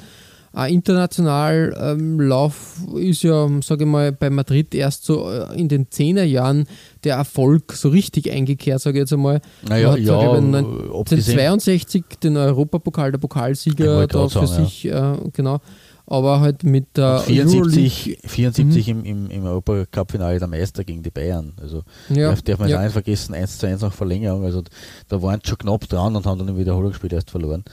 [0.55, 5.69] Äh, international ähm, Lauf ist ja, sage ich mal, bei Madrid erst so äh, in
[5.69, 6.67] den 10er Jahren
[7.05, 9.41] der Erfolg so richtig eingekehrt, sage ich jetzt einmal.
[9.67, 14.47] Naja, hat, ja, sag ich, äh, mal, abgesehen- 1962 den Europapokal, der Pokalsieger da für
[14.47, 15.61] sagen, sich, äh, genau.
[16.05, 21.03] Aber halt mit der Und Euroleague 74, 74 im, im, im Europacup-Finale der Meister gegen
[21.03, 21.53] die Bayern.
[21.63, 22.83] Also Ja, darf, darf man ja.
[22.83, 24.45] nicht vergessen, 1 zu 1 nach Verlängerung.
[24.45, 24.63] Also
[25.09, 27.65] da waren sie schon knapp dran und haben dann im Wiederholungsspiel erst verloren.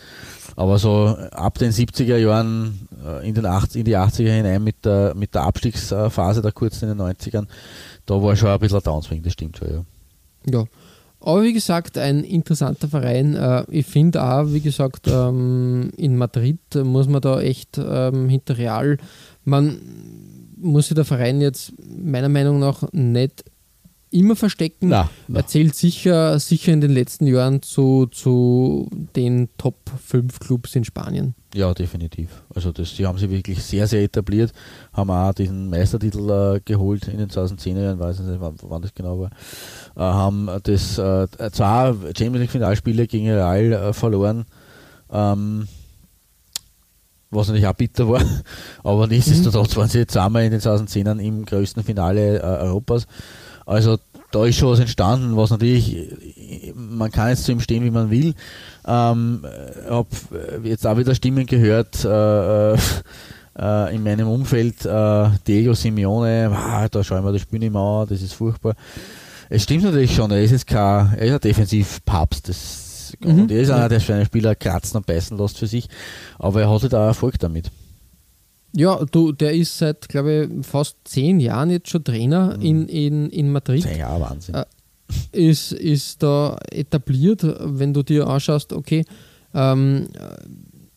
[0.60, 4.84] Aber so ab den 70er Jahren äh, in, den 80, in die 80er hinein mit
[4.84, 7.48] der, mit der Abstiegsphase der kurzen in den 90ern,
[8.06, 9.86] da war schon ein bisschen ein Downswing, das stimmt schon, ja.
[10.52, 10.66] Ja.
[11.22, 13.36] Aber wie gesagt, ein interessanter Verein.
[13.36, 18.58] Äh, ich finde auch, wie gesagt, ähm, in Madrid muss man da echt ähm, hinter
[18.58, 18.98] Real,
[19.46, 19.80] man
[20.58, 23.46] muss sich der Verein jetzt meiner Meinung nach nicht
[24.12, 24.90] immer verstecken.
[24.90, 25.40] Na, na.
[25.40, 30.84] Er zählt sicher, sicher in den letzten Jahren zu, zu den Top 5 Clubs in
[30.84, 31.36] Spanien.
[31.54, 32.44] Ja, definitiv.
[32.54, 34.52] Also das, die haben sich wirklich sehr, sehr etabliert,
[34.94, 38.94] haben auch diesen Meistertitel äh, geholt in den 2010er Jahren, weiß nicht, wann, wann das
[38.94, 39.32] genau war.
[39.96, 44.46] Äh, haben das äh, zwei Champions League Finalspiele gegen Real äh, verloren,
[45.12, 45.68] ähm,
[47.32, 48.24] was natürlich auch bitter war,
[48.84, 53.08] aber nichtsdestotrotz waren sie jetzt einmal in den 2010ern im größten Finale äh, Europas.
[53.70, 53.98] Also
[54.32, 55.96] da ist schon was entstanden, was natürlich,
[56.76, 58.34] man kann jetzt zu ihm stehen, wie man will.
[58.88, 59.44] Ähm,
[59.90, 60.08] habe
[60.64, 62.78] jetzt auch wieder Stimmen gehört äh, äh,
[63.60, 67.82] äh, in meinem Umfeld, äh, Diego Simeone, ah, da schauen wir das Spiel nicht mehr
[67.82, 68.74] an, das ist furchtbar.
[69.50, 72.86] Es stimmt natürlich schon, er ist jetzt kein, er ist ein Defensivpapst, das,
[73.20, 73.42] Mhm.
[73.42, 75.90] und er ist einer, der für einen Spieler kratzen und beißen lässt für sich,
[76.38, 77.72] aber er hatte da Erfolg damit.
[78.76, 83.30] Ja, du, der ist seit, glaube ich, fast zehn Jahren jetzt schon Trainer in, in,
[83.30, 83.84] in Madrid.
[83.84, 84.56] Zehn Jahre Wahnsinn.
[84.56, 84.66] Äh,
[85.32, 89.06] ist, ist da etabliert, wenn du dir anschaust, okay,
[89.54, 90.08] ähm,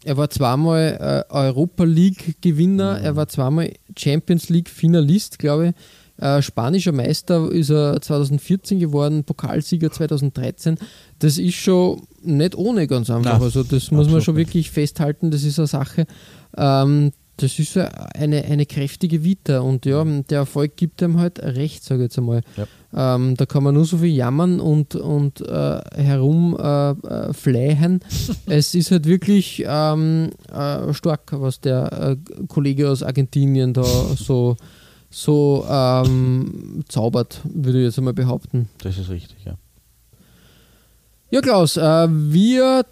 [0.05, 5.75] er war zweimal äh, Europa League Gewinner, er war zweimal Champions League Finalist, glaube ich.
[6.23, 10.77] Äh, spanischer Meister ist er 2014 geworden, Pokalsieger 2013.
[11.19, 13.33] Das ist schon nicht ohne ganz einfach.
[13.33, 16.07] Nein, also das muss man schon wirklich festhalten, das ist eine Sache.
[16.57, 21.41] Ähm, das ist ja eine, eine kräftige Vita und ja, der Erfolg gibt ihm halt
[21.41, 22.43] recht, sage ich jetzt einmal.
[22.57, 22.67] Ja.
[22.95, 27.99] Ähm, da kann man nur so viel jammern und, und äh, herum äh, äh,
[28.47, 34.57] es ist halt wirklich ähm, äh, stark, was der äh, Kollege aus Argentinien da so,
[35.11, 38.69] so ähm, zaubert, würde ich jetzt einmal behaupten.
[38.83, 39.55] Das ist richtig, ja.
[41.31, 42.85] Ja, Klaus, äh, wir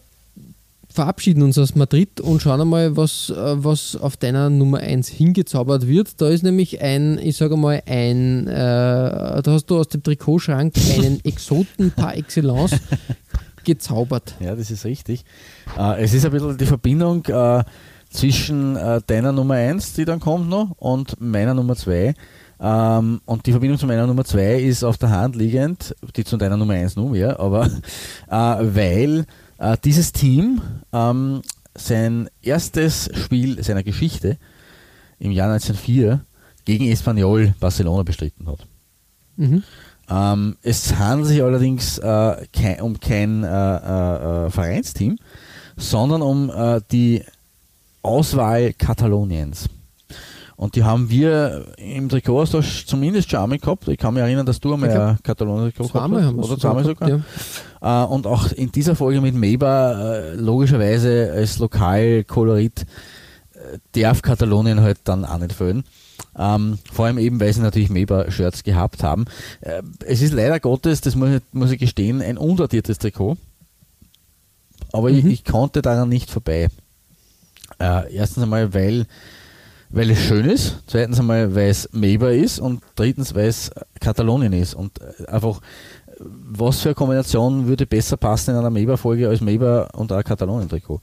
[0.92, 3.34] verabschieden uns aus Madrid und schauen einmal, was, äh,
[3.64, 6.20] was auf deiner Nummer 1 hingezaubert wird.
[6.20, 8.52] Da ist nämlich ein, ich sage mal, ein, äh,
[9.42, 12.76] da hast du aus dem Trikotschrank einen Exoten par excellence
[13.64, 14.34] gezaubert.
[14.40, 15.24] Ja, das ist richtig.
[15.78, 17.62] Äh, es ist ein bisschen die Verbindung äh,
[18.10, 18.74] zwischen
[19.06, 22.14] deiner Nummer 1, die dann kommt noch, und meiner Nummer 2.
[22.62, 26.36] Ähm, und die Verbindung zu meiner Nummer 2 ist auf der Hand liegend, die zu
[26.36, 29.26] deiner Nummer 1 nur mehr, aber äh, weil
[29.60, 30.60] äh, dieses Team
[30.92, 31.42] ähm,
[31.76, 34.38] sein erstes Spiel seiner Geschichte
[35.18, 36.24] im Jahr 1904
[36.64, 38.66] gegen Espanyol Barcelona bestritten hat.
[39.36, 39.62] Mhm.
[40.08, 45.18] Ähm, es handelt sich allerdings äh, kein, um kein äh, äh, äh Vereinsteam,
[45.76, 47.22] sondern um äh, die
[48.02, 49.68] Auswahl Kataloniens.
[50.56, 53.88] Und die haben wir im Trikotaustausch zumindest schon einmal gehabt.
[53.88, 56.34] Ich kann mich erinnern, dass du einmal ein Katalonien-Trikot gehabt hast.
[56.34, 57.08] Oder zweimal sogar.
[57.08, 57.20] Ja.
[57.80, 62.86] Äh, und auch in dieser Folge mit Meba, logischerweise als Lokalkolorit,
[63.92, 65.84] darf Katalonien halt dann auch nicht fehlen.
[66.38, 69.24] Ähm, vor allem eben, weil sie natürlich Meba-Shirts gehabt haben.
[69.60, 73.36] Äh, es ist leider Gottes, das muss ich, muss ich gestehen, ein undatiertes Trikot.
[74.92, 75.18] Aber mhm.
[75.18, 76.68] ich, ich, konnte daran nicht vorbei.
[77.78, 79.06] Äh, erstens einmal, weil,
[79.90, 80.82] weil es schön ist.
[80.86, 82.58] Zweitens einmal, weil es Meba ist.
[82.58, 83.70] Und drittens, weil es
[84.00, 84.74] Katalonien ist.
[84.74, 85.60] Und äh, einfach
[86.22, 91.00] was für eine Kombination würde besser passen in einer Meber-Folge als Meber und ein Katalonien-Trikot.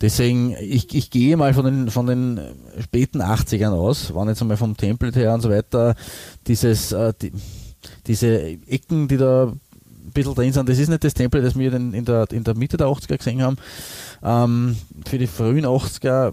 [0.00, 2.40] Deswegen, ich, ich gehe mal von den, von den
[2.80, 5.94] späten 80ern aus, waren jetzt einmal vom Template her und so weiter,
[6.46, 7.32] dieses, äh, die,
[8.06, 11.72] diese Ecken, die da ein bisschen drin sind, das ist nicht das Template, das wir
[11.72, 13.56] in der, in der Mitte der 80er gesehen haben.
[14.22, 16.32] Ähm, für die frühen 80er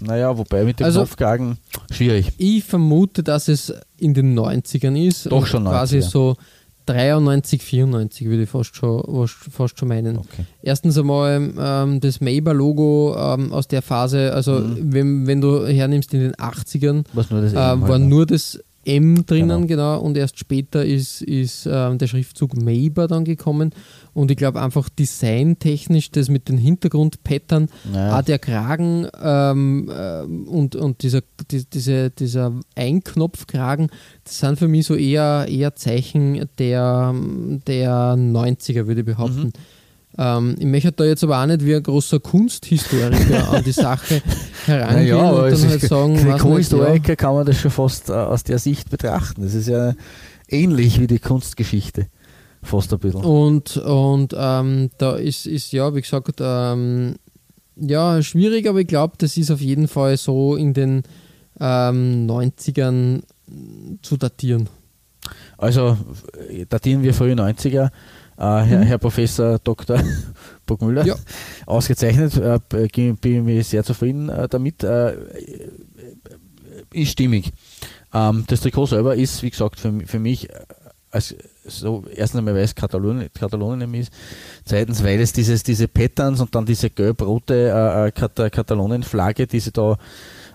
[0.00, 1.58] naja, wobei mit dem also, Kopfkragen
[1.90, 2.32] schwierig.
[2.38, 5.26] Ich vermute, dass es in den 90ern ist.
[5.26, 5.70] Doch schon 90er.
[5.70, 6.36] Quasi so
[6.88, 10.18] 93, 94 würde ich fast schon, fast schon meinen.
[10.18, 10.44] Okay.
[10.62, 14.92] Erstens einmal ähm, das Maber-Logo ähm, aus der Phase, also mhm.
[14.92, 18.60] wenn, wenn du hernimmst in den 80ern, Was nur das äh, war halt, nur das
[18.88, 19.96] M drinnen, genau.
[19.96, 20.00] genau.
[20.00, 23.74] und erst später ist, ist ähm, der Schriftzug Maber dann gekommen.
[24.14, 28.18] Und ich glaube einfach designtechnisch, das mit den Hintergrundpattern, naja.
[28.18, 31.20] auch der Kragen ähm, äh, und, und dieser,
[31.50, 33.90] die, diese, dieser Einknopfkragen,
[34.24, 37.14] das sind für mich so eher, eher Zeichen der,
[37.66, 39.46] der 90er, würde ich behaupten.
[39.46, 39.77] Mhm.
[40.18, 44.20] Ähm, ich möchte da jetzt aber auch nicht wie ein großer Kunsthistoriker an die Sache
[44.66, 47.16] herangehen naja, und dann halt sagen, Kunsthistoriker ja.
[47.16, 49.42] kann man das schon fast äh, aus der Sicht betrachten.
[49.42, 49.94] Das ist ja
[50.48, 52.08] ähnlich wie die Kunstgeschichte.
[52.62, 53.22] Fast ein bisschen.
[53.22, 57.14] Und, und ähm, da ist, ist ja, wie gesagt, ähm,
[57.76, 61.04] ja, schwierig, aber ich glaube, das ist auf jeden Fall so in den
[61.60, 63.22] ähm, 90ern
[64.02, 64.68] zu datieren.
[65.56, 65.96] Also
[66.68, 67.90] datieren wir frühe 90er.
[68.38, 68.82] Äh, Herr, mhm.
[68.82, 70.00] Herr, Professor Dr.
[70.66, 71.16] Burgmüller, ja.
[71.66, 74.84] ausgezeichnet, äh, bin mir sehr zufrieden äh, damit.
[76.92, 77.52] Ist stimmig.
[78.14, 80.48] Ähm, das Trikot selber ist, wie gesagt, für, für mich
[81.10, 81.34] als
[81.64, 84.12] so erstens einmal, weil es Katalonien, Katalonien ist,
[84.64, 89.72] zweitens, weil es dieses, diese Patterns und dann diese gelb-rote äh, äh Katalonien-Flagge, die sie
[89.72, 89.96] da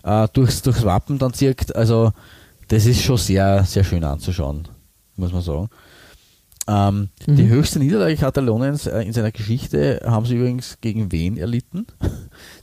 [0.03, 2.11] äh, durchs, durchs Wappen dann zirkt, also
[2.67, 4.67] das ist schon sehr, sehr schön anzuschauen,
[5.15, 5.69] muss man sagen.
[6.67, 7.35] Ähm, mhm.
[7.35, 11.87] Die höchste Niederlage Kataloniens äh, in seiner Geschichte haben sie übrigens gegen wen erlitten?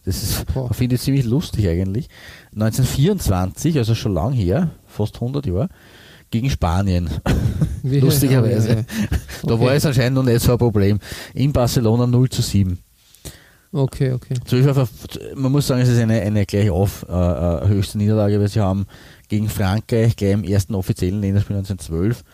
[0.06, 2.08] Das ist, finde ich ziemlich lustig eigentlich.
[2.54, 5.68] 1924, also schon lang her, fast 100 Jahre,
[6.30, 7.10] gegen Spanien.
[7.82, 8.68] Lustigerweise.
[8.68, 8.82] Ja, ja,
[9.42, 10.98] Da war es anscheinend noch nicht so ein Problem.
[11.34, 12.78] In Barcelona 0 zu 7.
[13.72, 14.34] Okay, okay.
[15.36, 18.60] man muss sagen, es ist eine, eine gleich auf äh, äh, höchste Niederlage, weil sie
[18.60, 18.86] haben
[19.28, 22.24] gegen Frankreich gleich im ersten offiziellen Länderspiel 1912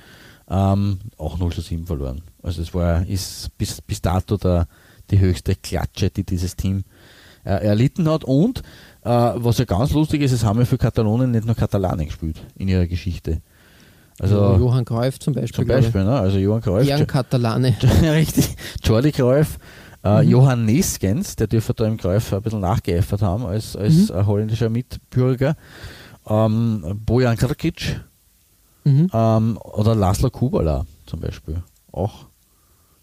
[0.49, 2.23] ähm, auch 0 zu 7 verloren.
[2.43, 4.69] Also es war, ist bis, bis dato der,
[5.11, 6.85] die höchste Klatsche, die dieses Team
[7.45, 8.25] äh, erlitten hat.
[8.25, 8.61] Und
[9.03, 12.41] äh, was ja ganz lustig ist, es haben ja für Katalonien nicht nur Katalanen gespielt
[12.57, 13.41] in ihrer Geschichte.
[14.19, 15.67] Also Johann Cruyff zum Beispiel.
[15.67, 16.19] Zum Beispiel, ne?
[16.19, 16.89] also Johann Cruyff.
[16.89, 17.77] Ehren Katalane.
[18.03, 18.57] richtig.
[18.81, 19.59] Charlie Cruyff,
[20.03, 20.31] äh, mhm.
[20.31, 24.27] Johann Neskens, der dürfte da im Cruyff ein bisschen nachgeeifert haben als, als mhm.
[24.27, 25.57] holländischer Mitbürger.
[26.27, 28.01] Ähm, Bojan Krkic
[28.87, 29.11] mhm.
[29.13, 31.63] ähm, oder Laszlo Kubala zum Beispiel.
[31.93, 32.27] Auch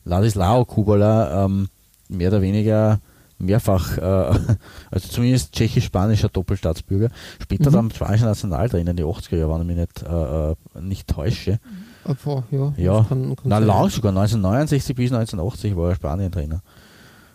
[0.06, 1.70] Ladislao Kubala, ähm,
[2.10, 3.00] mehr oder weniger
[3.38, 4.02] mehrfach, äh,
[4.92, 7.10] also zumindest tschechisch-spanischer Doppelstaatsbürger,
[7.42, 7.74] später mhm.
[7.74, 11.60] dann spanischer Nationaltrainer in die 80er Jahre, wenn ich mich nicht, äh, äh nicht täusche.
[12.06, 12.74] Abfall, ja.
[12.78, 13.06] ja.
[13.08, 16.62] Kann, kann Na, lang sogar, 1969 bis 1980 war er Spanien-Trainer.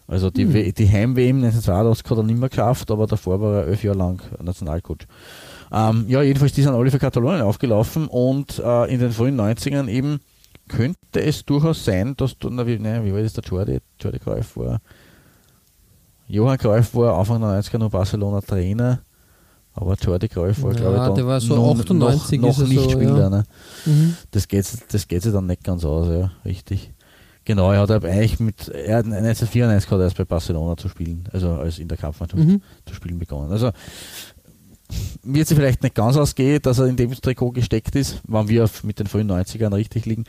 [0.07, 0.73] Also die, mhm.
[0.73, 4.23] die Heim-WM 1982 hat er nicht mehr geschafft, aber davor war er elf Jahre lang
[4.43, 5.07] Nationalcoach.
[5.73, 9.89] Ähm, ja, jedenfalls, die sind alle für Katalonien aufgelaufen und äh, in den frühen 90ern
[9.89, 10.21] eben
[10.69, 13.79] könnte es durchaus sein, dass du, na, wie, ne, wie war das der Jordi?
[14.01, 14.81] Jordi Greif war
[16.27, 19.01] Johann Cruyff war Anfang der 90er noch Barcelona Trainer,
[19.75, 22.67] aber Jordi Cruyff war, Ja, glaube ich, dann der war so noch, 98 noch, noch
[22.69, 23.19] nicht so, Spieler.
[23.19, 23.31] ja.
[23.31, 23.45] Ne?
[23.87, 24.15] Mhm.
[24.31, 26.93] Das geht das geht sich dann nicht ganz aus, ja, richtig.
[27.47, 30.91] Genau, er hat aber eigentlich mit, er hat 1994 hat er erst bei Barcelona zu
[30.91, 32.61] spielen, also als in der Kampfmannschaft Mhm.
[32.85, 33.51] zu spielen begonnen.
[33.51, 33.71] Also
[35.23, 38.69] wird sich vielleicht nicht ganz ausgehen, dass er in dem Trikot gesteckt ist, wenn wir
[38.83, 40.25] mit den frühen 90ern richtig liegen.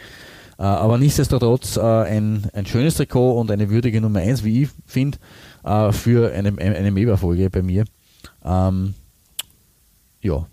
[0.57, 4.69] Äh, aber nichtsdestotrotz äh, ein, ein schönes Trikot und eine würdige Nummer 1, wie ich
[4.85, 5.17] finde,
[5.63, 7.85] äh, für eine, eine Meber-Folge bei mir.
[8.43, 8.93] Ähm,
[10.21, 10.45] ja.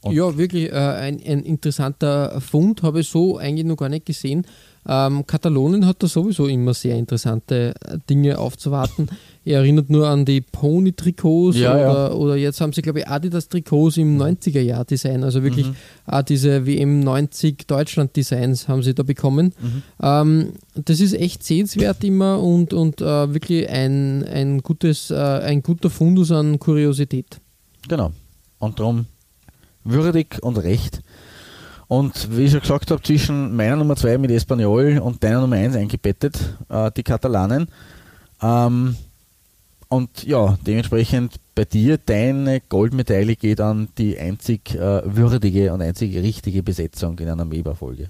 [0.00, 4.46] Und- Ja, wirklich ein, ein interessanter Fund, habe ich so eigentlich noch gar nicht gesehen.
[4.86, 9.08] Ähm, Katalonien hat da sowieso immer sehr interessante äh, Dinge aufzuwarten.
[9.44, 12.12] Er erinnert nur an die Pony-Trikots Ja, oder, ja.
[12.12, 15.22] oder jetzt haben sie, glaube ich, Adidas-Trikots im 90er-Jahr-Design.
[15.24, 15.76] Also wirklich Mhm.
[16.06, 19.52] auch diese WM 90 Deutschland-Designs haben sie da bekommen.
[19.60, 19.82] Mhm.
[20.02, 25.62] Ähm, das ist echt sehenswert immer und, und äh, wirklich ein, ein, gutes, äh, ein
[25.62, 27.40] guter Fundus an Kuriosität.
[27.88, 28.12] Genau.
[28.58, 29.06] Und darum
[29.84, 31.02] würdig und recht.
[31.92, 35.56] Und wie ich schon gesagt habe, zwischen meiner Nummer 2 mit Espanyol und deiner Nummer
[35.56, 37.68] 1 eingebettet, äh, die Katalanen.
[38.40, 38.96] Ähm,
[39.90, 46.16] und ja, dementsprechend bei dir, deine Goldmedaille geht an die einzig äh, würdige und einzig
[46.16, 48.08] richtige Besetzung in einer Meber-Folge.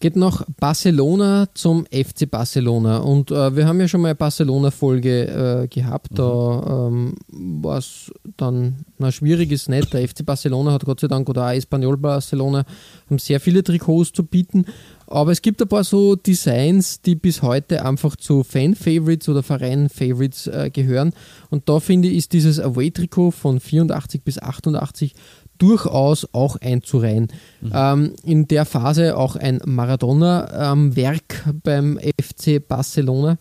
[0.00, 2.98] Geht nach Barcelona zum FC Barcelona.
[2.98, 6.08] Und äh, wir haben ja schon mal eine Barcelona-Folge äh, gehabt.
[6.14, 9.92] Da ähm, war es dann, na, schwierig ist nicht.
[9.92, 12.64] Der FC Barcelona hat Gott sei Dank oder auch Espanyol Barcelona
[13.10, 14.64] haben sehr viele Trikots zu bieten.
[15.06, 20.46] Aber es gibt ein paar so Designs, die bis heute einfach zu Fan-Favorites oder Verein-Favorites
[20.46, 21.12] äh, gehören.
[21.50, 25.14] Und da finde ich, ist dieses Away-Trikot von 84 bis 88
[25.60, 27.28] durchaus auch einzureihen.
[27.72, 33.38] Ähm, in der Phase auch ein Maradona-Werk beim FC Barcelona.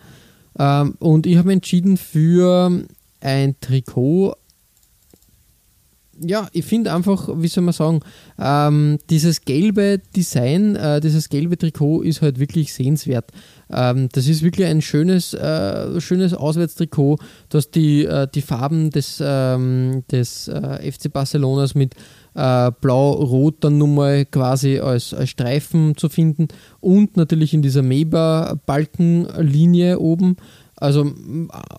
[0.58, 2.84] Ähm, und ich habe entschieden für
[3.22, 4.36] ein Trikot.
[6.22, 8.02] Ja, ich finde einfach, wie soll man sagen,
[8.38, 13.32] ähm, dieses gelbe Design, äh, dieses gelbe Trikot ist halt wirklich sehenswert.
[13.72, 17.18] Ähm, das ist wirklich ein schönes, äh, schönes Auswärtstrikot,
[17.50, 21.96] das die, äh, die Farben des, ähm, des äh, FC Barcelonas mit
[22.36, 26.50] äh, blau-rot dann nun mal quasi als, als Streifen zu finden
[26.80, 30.38] und natürlich in dieser Meber-Balkenlinie oben.
[30.80, 31.12] Also,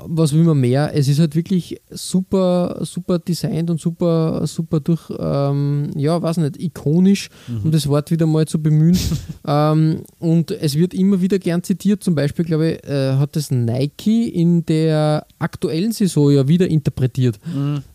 [0.06, 0.90] was will man mehr?
[0.94, 6.60] Es ist halt wirklich super, super designt und super, super durch, ähm, ja, weiß nicht,
[6.60, 7.30] ikonisch,
[7.64, 8.98] um das Wort wieder mal zu bemühen.
[9.46, 12.04] ähm, und es wird immer wieder gern zitiert.
[12.04, 17.38] Zum Beispiel, glaube ich, äh, hat das Nike in der aktuellen Saison ja wieder interpretiert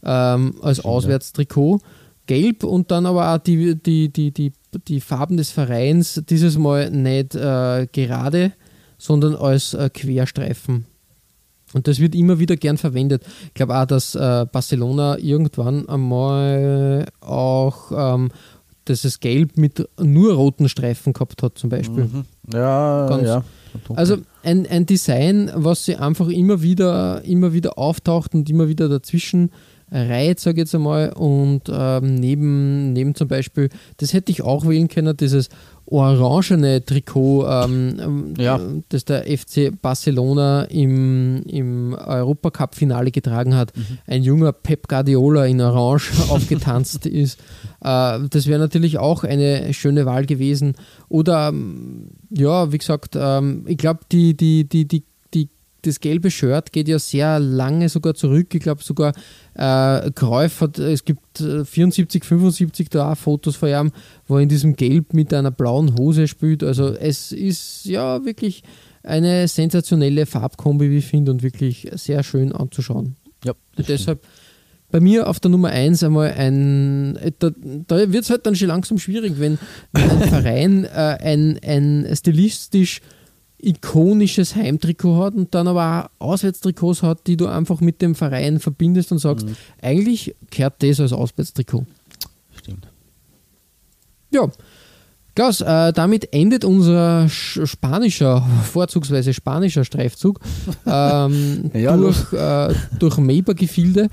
[0.04, 1.82] ähm, als Auswärtstrikot.
[2.28, 4.52] Gelb und dann aber auch die, die, die, die,
[4.88, 8.54] die Farben des Vereins dieses Mal nicht äh, gerade,
[8.98, 10.86] sondern als äh, Querstreifen.
[11.76, 13.24] Und das wird immer wieder gern verwendet.
[13.48, 18.30] Ich glaube auch, dass äh, Barcelona irgendwann einmal auch ähm,
[18.88, 22.06] dieses Gelb mit nur roten Streifen gehabt hat, zum Beispiel.
[22.06, 22.26] Mhm.
[22.54, 23.44] Ja, Ganz- ja.
[23.94, 28.88] Also ein, ein Design, was sie einfach immer wieder, immer wieder auftaucht und immer wieder
[28.88, 29.52] dazwischen
[29.92, 31.12] reiht, sage ich jetzt einmal.
[31.12, 33.68] Und ähm, neben, neben zum Beispiel,
[33.98, 35.50] das hätte ich auch wählen können, dieses
[35.88, 38.60] orangene Trikot, ähm, Ja.
[38.90, 43.72] das der FC Barcelona im, im Europacup-Finale getragen hat.
[44.08, 47.40] Ein junger Pep Guardiola in Orange aufgetanzt ist.
[47.82, 50.74] Äh, das wäre natürlich auch eine schöne Wahl gewesen.
[51.10, 55.04] Oder ähm, ja, wie gesagt, ähm, ich glaube, die, die, die, die,
[55.86, 58.54] das gelbe Shirt geht ja sehr lange sogar zurück.
[58.54, 59.14] Ich glaube sogar,
[59.54, 63.92] äh, Cruyff hat, es gibt äh, 74, 75 da auch Fotos von ihm,
[64.28, 66.64] wo er in diesem Gelb mit einer blauen Hose spielt.
[66.64, 68.64] Also es ist ja wirklich
[69.04, 73.16] eine sensationelle Farbkombi, wie ich finde, und wirklich sehr schön anzuschauen.
[73.44, 74.22] ja, Deshalb
[74.92, 77.52] bei mir auf der Nummer 1 einmal ein, äh, da,
[77.88, 79.58] da wird es halt dann schon langsam schwierig, wenn,
[79.92, 83.02] wenn ein Verein äh, ein, ein stilistisch
[83.66, 88.60] ikonisches Heimtrikot hat und dann aber auch Auswärtstrikots hat, die du einfach mit dem Verein
[88.60, 89.48] verbindest und sagst,
[89.82, 91.86] eigentlich kehrt das als Auswärtstrikot.
[92.58, 92.88] stimmt.
[94.32, 94.50] Ja,
[95.36, 100.40] Klaus, äh, damit endet unser sch- spanischer, vorzugsweise spanischer Streifzug
[100.88, 104.08] ähm, Ja, durch, äh, durch Maber-Gefilde.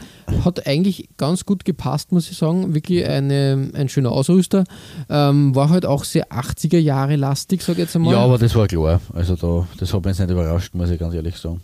[0.44, 2.74] Hat eigentlich ganz gut gepasst, muss ich sagen.
[2.74, 4.64] Wirklich eine, ein schöner Ausrüster.
[5.08, 8.14] Ähm, war halt auch sehr 80er Jahre lastig, sage ich jetzt einmal.
[8.14, 9.00] Ja, aber das war klar.
[9.14, 11.60] Also da, das hat mich jetzt nicht überrascht, muss ich ganz ehrlich sagen.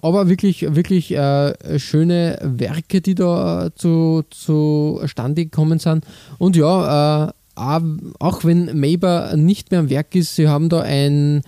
[0.00, 6.04] Aber wirklich, wirklich äh, schöne Werke, die da zu, zustande gekommen sind.
[6.38, 11.42] Und ja, äh, auch- wenn Maber nicht mehr am Werk ist, sie haben da ein,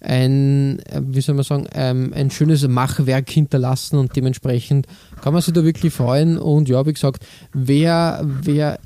[0.00, 4.86] ein, wie soll man sagen, ähm, ein schönes Machwerk hinterlassen und dementsprechend
[5.22, 6.38] kann man sich da wirklich freuen.
[6.38, 8.78] Und ja, wie gesagt, wer, wer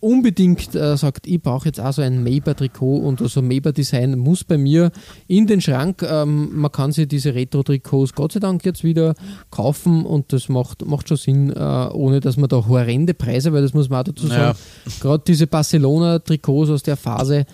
[0.00, 4.44] unbedingt äh, sagt, ich brauche jetzt auch so ein Maber-Trikot und so also Maber-Design muss
[4.44, 4.92] bei mir
[5.26, 6.02] in den Schrank.
[6.08, 9.14] Ähm, man kann sich diese Retro-Trikots Gott sei Dank jetzt wieder
[9.50, 13.62] kaufen und das macht, macht schon Sinn, äh, ohne dass man da horrende Preise, weil
[13.62, 14.92] das muss man auch dazu sagen, ja.
[15.00, 17.44] gerade diese Barcelona-Trikots aus der Phase,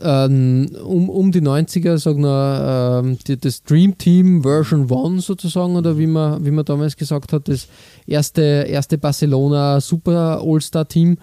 [0.00, 5.74] ähm, um, um die 90er, sagen wir, ähm, die, das Dream Team Version 1 sozusagen,
[5.74, 7.66] oder wie man, wie man damals gesagt hat, das
[8.06, 11.18] erste, erste Barcelona Super All-Star-Team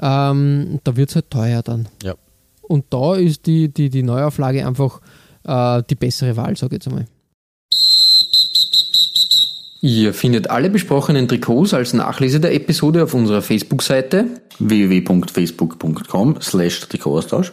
[0.00, 1.88] ähm, da wird es halt teuer dann.
[2.02, 2.14] Ja.
[2.62, 5.00] Und da ist die, die, die Neuauflage einfach
[5.44, 7.06] äh, die bessere Wahl, sage ich jetzt einmal.
[9.84, 14.26] Ihr findet alle besprochenen Trikots als Nachlese der Episode auf unserer Facebook-Seite
[14.60, 17.52] www.facebook.com slash Trikotaustausch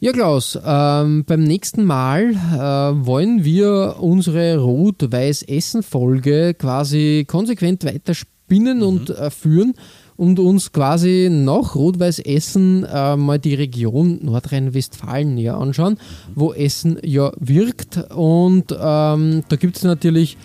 [0.00, 8.76] Ja, Klaus, ähm, beim nächsten Mal äh, wollen wir unsere Rot-Weiß-Essen-Folge quasi konsequent weiter spinnen
[8.76, 8.84] mhm.
[8.84, 9.74] und äh, führen
[10.16, 15.98] und uns quasi nach Rot-Weiß-Essen äh, mal die Region Nordrhein-Westfalen näher anschauen,
[16.32, 17.96] wo Essen ja wirkt.
[18.14, 20.36] Und ähm, da gibt es natürlich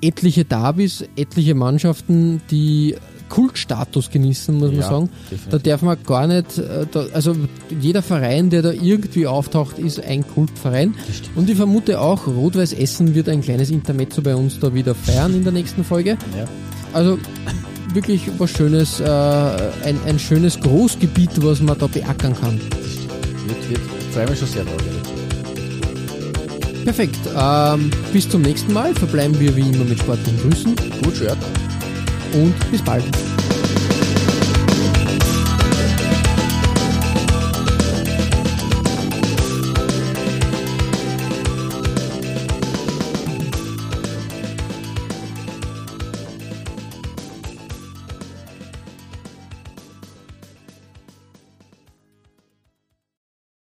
[0.00, 2.96] etliche Derbys, etliche Mannschaften, die
[3.28, 5.10] Kultstatus genießen, muss man sagen.
[5.30, 5.48] Definitiv.
[5.50, 7.34] Da darf man gar nicht, äh, da, also
[7.80, 10.94] jeder Verein, der da irgendwie auftaucht, ist ein Kultverein.
[11.34, 15.34] Und ich vermute auch, Rot-Weiß Essen wird ein kleines Intermezzo bei uns da wieder feiern
[15.34, 16.10] in der nächsten Folge.
[16.36, 16.46] Ja.
[16.92, 17.18] Also
[17.92, 22.60] wirklich was Schönes, äh, ein, ein schönes Großgebiet, was man da beackern kann.
[23.46, 23.80] Wird, wird,
[24.12, 24.82] freue mich schon sehr drauf.
[26.84, 27.18] Perfekt.
[27.36, 28.94] Ähm, bis zum nächsten Mal.
[28.94, 30.76] Verbleiben wir wie immer mit sportlichen Grüßen.
[31.02, 31.38] Gut, Shirt
[32.34, 33.04] und bis bald.